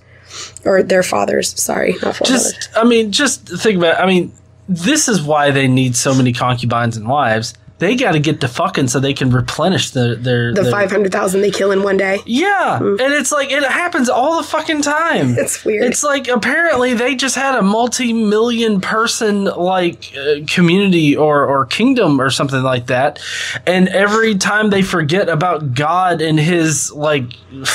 [0.64, 2.54] Or their fathers, sorry, not forefathers.
[2.54, 4.00] Just, I mean, just think about.
[4.00, 4.32] I mean,
[4.70, 7.54] this is why they need so many concubines and wives.
[7.80, 11.40] They got to get to fucking so they can replenish the, their the their- 500,000
[11.40, 12.20] they kill in one day.
[12.26, 15.36] Yeah, and it's like it happens all the fucking time.
[15.38, 15.86] It's weird.
[15.86, 22.20] It's like apparently they just had a multi-million person like uh, community or or kingdom
[22.20, 23.20] or something like that,
[23.66, 27.24] and every time they forget about God and His like
[27.62, 27.68] f-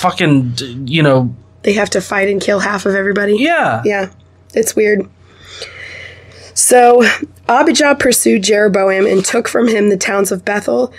[0.00, 0.54] fucking
[0.86, 3.36] you know They have to fight and kill half of everybody.
[3.38, 4.10] yeah Yeah,
[4.54, 5.08] it's weird.
[6.58, 7.04] So
[7.48, 10.92] Abijah pursued Jeroboam and took from him the towns of Bethel,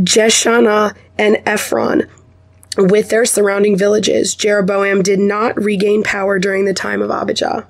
[0.00, 2.08] Jeshanah, and Ephron.
[2.76, 7.64] With their surrounding villages, Jeroboam did not regain power during the time of Abijah.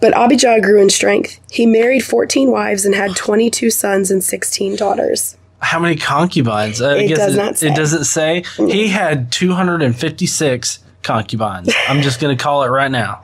[0.00, 1.38] But Abijah grew in strength.
[1.50, 5.36] He married 14 wives and had 22 sons and 16 daughters.
[5.58, 6.80] How many concubines?
[6.80, 7.68] I It guess does it, not say.
[7.68, 8.44] it doesn't say.
[8.56, 11.70] He had 256 concubines.
[11.86, 13.20] I'm just going to call it right now.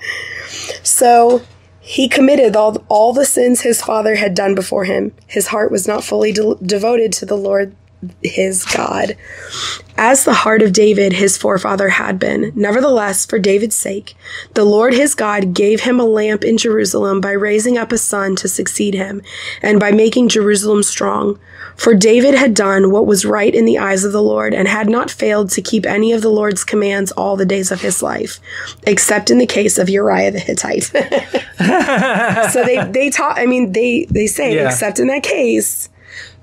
[0.83, 1.41] So
[1.93, 5.12] he committed all, all the sins his father had done before him.
[5.26, 7.76] His heart was not fully de- devoted to the Lord
[8.23, 9.17] his God,
[9.97, 12.53] as the heart of David his forefather had been.
[12.55, 14.15] Nevertheless, for David's sake,
[14.55, 18.35] the Lord his God gave him a lamp in Jerusalem by raising up a son
[18.37, 19.23] to succeed him,
[19.63, 21.39] and by making Jerusalem strong.
[21.77, 24.89] For David had done what was right in the eyes of the Lord, and had
[24.91, 28.41] not failed to keep any of the Lord's commands all the days of his life,
[28.87, 30.83] except in the case of Uriah the Hittite.
[32.53, 33.39] so they they taught.
[33.39, 34.67] I mean, they they say Yeah.
[34.69, 35.89] except in that case.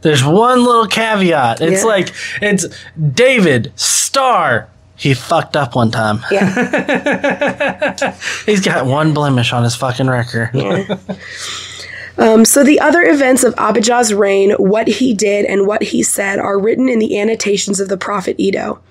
[0.02, 1.62] There's one little caveat.
[1.62, 1.88] It's Yeah.
[1.90, 2.66] like it's
[3.14, 4.68] David star.
[4.96, 6.20] He fucked up one time.
[6.30, 8.14] Yeah.
[8.46, 10.50] He's got one blemish on his fucking record.
[12.18, 16.38] Um, so the other events of Abijah's reign, what he did and what he said,
[16.38, 18.82] are written in the annotations of the prophet Iddo.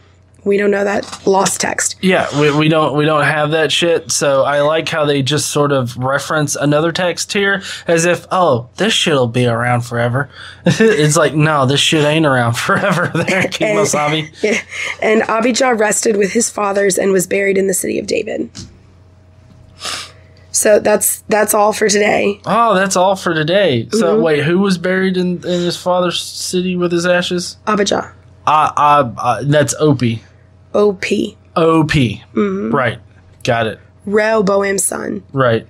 [0.45, 1.97] We don't know that lost text.
[2.01, 4.11] Yeah, we, we don't we don't have that shit.
[4.13, 8.71] So I like how they just sort of reference another text here as if, oh,
[8.77, 10.31] this shit'll be around forever.
[10.65, 13.11] it's like, no, this shit ain't around forever.
[13.15, 14.31] There, Kemosabe.
[15.03, 18.49] And Abijah rested with his fathers and was buried in the city of David.
[20.51, 22.41] So that's that's all for today.
[22.47, 23.89] Oh, that's all for today.
[23.93, 24.23] So Mm-hmm.
[24.23, 27.59] wait, who was buried in, in his father's city with his ashes?
[27.67, 28.13] Abijah,
[28.47, 30.23] Uh, uh, uh that's Opie.
[30.75, 31.37] O.P.
[31.57, 31.91] OP.
[31.91, 32.75] Mm-hmm.
[32.75, 32.99] Right.
[33.45, 33.81] Got it.
[34.07, 35.67] Rehoboam's son, Right.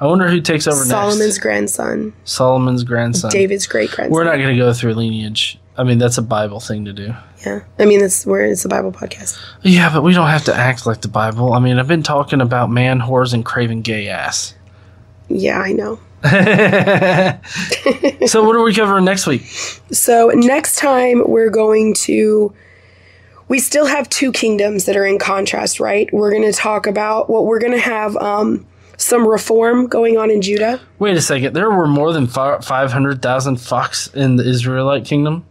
[0.00, 0.90] I wonder who takes over next.
[0.90, 1.38] Solomon's next.
[1.38, 3.30] grandson, Solomon's grandson.
[3.30, 4.12] David's great grandson.
[4.12, 5.58] We're not going to go through lineage.
[5.76, 7.14] I mean, that's a Bible thing to do.
[7.46, 9.38] Yeah, I mean, it's where it's a Bible podcast.
[9.62, 11.52] Yeah, but we don't have to act like the Bible.
[11.52, 14.54] I mean, I've been talking about man, whores, and craving gay ass.
[15.28, 15.98] Yeah, I know.
[18.26, 19.42] so, what are we covering next week?
[19.90, 22.54] So next time we're going to
[23.48, 26.12] we still have two kingdoms that are in contrast, right?
[26.12, 28.66] We're going to talk about what we're going to have um
[28.96, 30.80] some reform going on in Judah.
[30.98, 31.54] Wait a second.
[31.54, 35.44] There were more than 500,000 fox in the Israelite kingdom?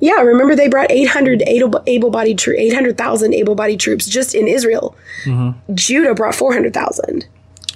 [0.00, 4.94] Yeah, remember they brought 800 able, able-bodied tro- 800,000 able-bodied troops just in Israel.
[5.24, 5.74] Mm-hmm.
[5.74, 7.26] Judah brought 400,000.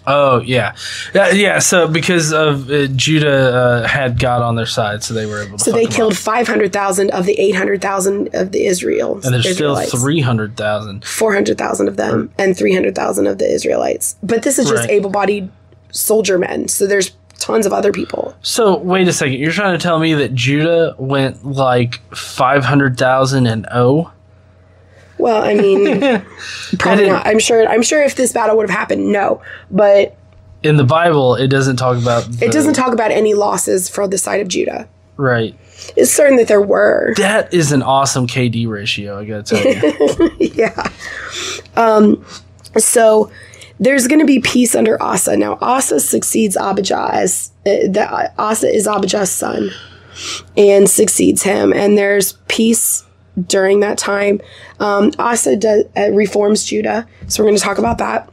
[0.07, 0.75] Oh, yeah.
[1.15, 5.27] Yeah, yeah so because of uh, Judah uh, had God on their side, so they
[5.27, 6.19] were able to So they killed up.
[6.19, 9.93] 500,000 of the 800,000 of the Israel And there's still Israelites.
[9.93, 11.05] 300,000.
[11.05, 14.17] 400,000 of them and 300,000 of the Israelites.
[14.23, 14.91] But this is just Right.
[14.91, 15.51] able-bodied
[15.91, 16.69] soldier men.
[16.69, 18.35] So there's tons of other people.
[18.43, 19.35] So, wait a second.
[19.35, 24.11] You're trying to tell me that Judah went like 500,000 and oh?
[25.21, 26.01] Well, I mean,
[26.79, 27.27] probably not.
[27.27, 27.69] I'm sure.
[27.69, 29.43] I'm sure if this battle would have happened, no.
[29.71, 30.17] But
[30.63, 32.25] In the Bible, it doesn't talk about.
[32.25, 34.89] The, it doesn't talk about any losses for the side of Judah.
[35.17, 35.55] Right.
[35.97, 37.15] It's certain that there were.
[37.17, 40.31] That is an awesome KD ratio, I gotta tell you.
[40.55, 40.91] yeah.
[41.77, 42.25] Um,
[42.79, 43.31] so
[43.81, 45.37] there's going to be peace under Asa.
[45.37, 49.71] Now, Asa succeeds Abijah as uh, the, Asa is Abijah's son
[50.57, 51.73] and succeeds him.
[51.73, 53.05] And there's peace
[53.47, 54.41] during that time.
[54.79, 57.07] Um, Asa does, uh, reforms Judah.
[57.29, 58.31] So we're going to talk about that.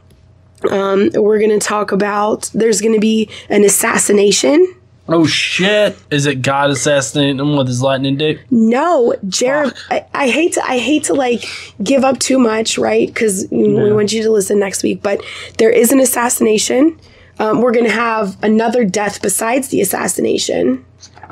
[0.70, 4.74] Um, we're going to talk about there's going to be an assassination.
[5.08, 5.96] oh shit!
[6.10, 8.40] Is it God assassinating him with his lightning dick?
[8.50, 9.72] No, Jared.
[9.90, 10.64] I, I hate to.
[10.64, 11.44] I hate to like
[11.82, 13.06] give up too much, right?
[13.06, 15.00] Because we want you to listen next week.
[15.02, 15.22] But
[15.58, 16.98] there is an assassination.
[17.38, 20.84] Um, we're going to have another death besides the assassination,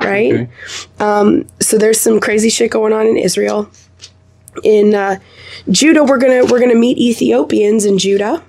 [0.05, 0.49] right?
[0.99, 3.69] Um, so there's some crazy shit going on in Israel.
[4.63, 5.19] In uh,
[5.69, 8.43] Judah, we're gonna we're gonna meet Ethiopians in Judah.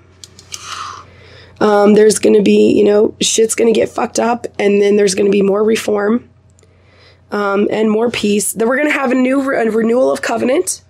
[1.61, 5.29] Um, there's gonna be you know shit's gonna get fucked up, and then there's gonna
[5.29, 6.29] be more reform
[7.31, 8.53] and more peace.
[8.53, 10.83] Then we're going to have a new re- a renewal of covenant.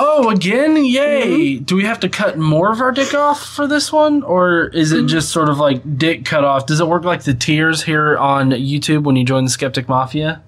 [0.00, 0.76] Oh, again?
[0.76, 1.56] Yay!
[1.56, 1.64] Mm-hmm.
[1.64, 4.92] Do we have to cut more of our dick off for this one, or is
[4.92, 5.06] it mm-hmm.
[5.08, 6.66] just sort of like dick cut off?
[6.66, 10.40] Does it work like the tiers here on YouTube when you join the Skeptic Mafia?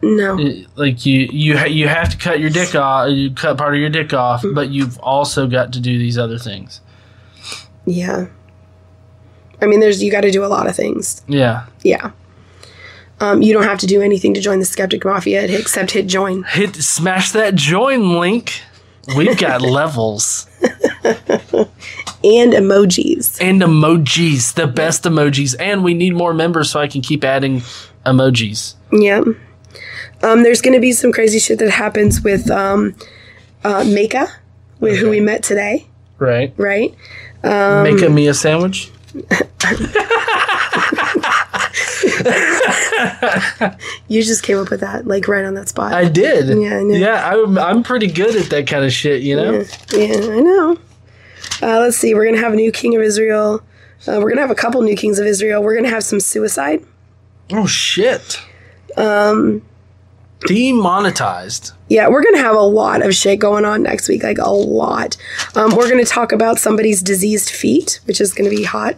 [0.00, 0.38] No.
[0.76, 3.10] Like you, you, ha- you have to cut your dick off.
[3.10, 4.54] You cut part of your dick off, mm-hmm.
[4.54, 6.80] but you've also got to do these other things.
[7.84, 8.28] Yeah.
[9.60, 11.22] I mean, there's you got to do a lot of things.
[11.26, 11.66] Yeah.
[11.82, 12.12] Yeah.
[13.20, 16.44] Um, you don't have to do anything to join the Skeptic Mafia except hit join.
[16.44, 18.62] Hit smash that join link.
[19.16, 20.46] We've got levels
[22.22, 23.40] And emojis.
[23.40, 27.62] and emojis, the best emojis, and we need more members so I can keep adding
[28.04, 28.74] emojis.
[28.92, 29.22] Yeah.
[30.22, 32.94] Um, there's going to be some crazy shit that happens with um,
[33.64, 34.28] uh, Meka,
[34.80, 35.86] with who we met today,
[36.18, 36.52] Right.
[36.56, 36.94] right?
[37.42, 38.90] Make a me a sandwich.
[44.08, 45.92] You just came up with that, like right on that spot.
[45.92, 46.48] I did.
[46.48, 46.94] Yeah, I know.
[46.96, 49.64] Yeah, I'm, I'm pretty good at that kind of shit, you know?
[49.92, 50.78] Yeah, I know.
[51.60, 52.14] Uh, let's see.
[52.14, 53.62] We're gonna have a new king of Israel.
[54.06, 55.62] Uh, we're gonna have a couple new kings of Israel.
[55.62, 56.84] We're gonna have some suicide.
[57.52, 58.40] Oh, shit.
[58.96, 59.62] Um,
[60.46, 61.72] Demonetized.
[61.88, 64.22] Yeah, we're gonna have a lot of shit going on next week.
[64.22, 65.16] Like a lot.
[65.54, 68.96] Um, we're gonna talk about somebody's diseased feet, which is gonna be hot.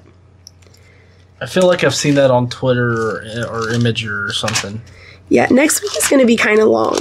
[1.41, 3.17] I feel like I've seen that on Twitter or,
[3.49, 4.81] or Imgur or something.
[5.29, 7.01] Yeah, next week is gonna be kind of long.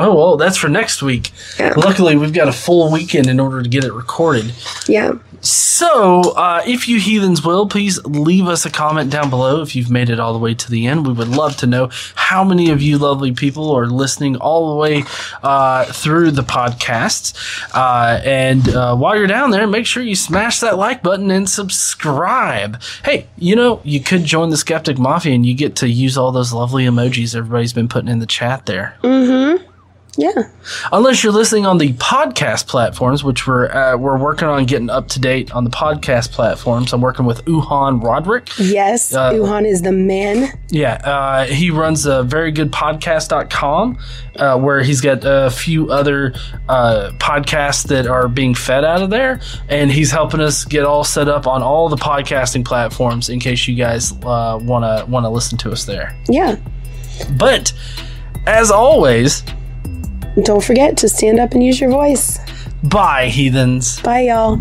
[0.00, 1.30] Oh, well, that's for next week.
[1.58, 1.74] Yeah.
[1.76, 4.52] Luckily, we've got a full weekend in order to get it recorded.
[4.88, 5.12] Yeah.
[5.42, 9.90] So, uh, if you heathens will, please leave us a comment down below if you've
[9.90, 11.06] made it all the way to the end.
[11.06, 14.76] We would love to know how many of you lovely people are listening all the
[14.76, 15.04] way
[15.42, 17.34] uh, through the podcast.
[17.74, 21.48] Uh, and uh, while you're down there, make sure you smash that like button and
[21.48, 22.80] subscribe.
[23.04, 26.32] Hey, you know, you could join the Skeptic Mafia and you get to use all
[26.32, 28.96] those lovely emojis everybody's been putting in the chat there.
[30.16, 30.48] Yeah.
[30.92, 35.08] Unless you're listening on the podcast platforms, which we're uh, we're working on getting up
[35.08, 36.92] to date on the podcast platforms.
[36.92, 38.48] I'm working with Uhan Roderick.
[38.58, 39.14] Yes.
[39.14, 40.48] Uh, Uhan is the man.
[40.68, 43.98] Yeah, uh, he runs a very good podcast.com
[44.36, 46.34] uh, where he's got a few other
[46.68, 51.04] uh, podcasts that are being fed out of there, and he's helping us get all
[51.04, 55.30] set up on all the podcasting platforms in case you guys want to want to
[55.30, 56.16] listen to us there.
[56.28, 56.56] Yeah.
[57.36, 57.72] But
[58.46, 59.42] as always,
[60.42, 62.38] Don't forget to stand up and use your voice.
[62.84, 64.00] bye heathens.
[64.00, 64.60] Bye, y'all.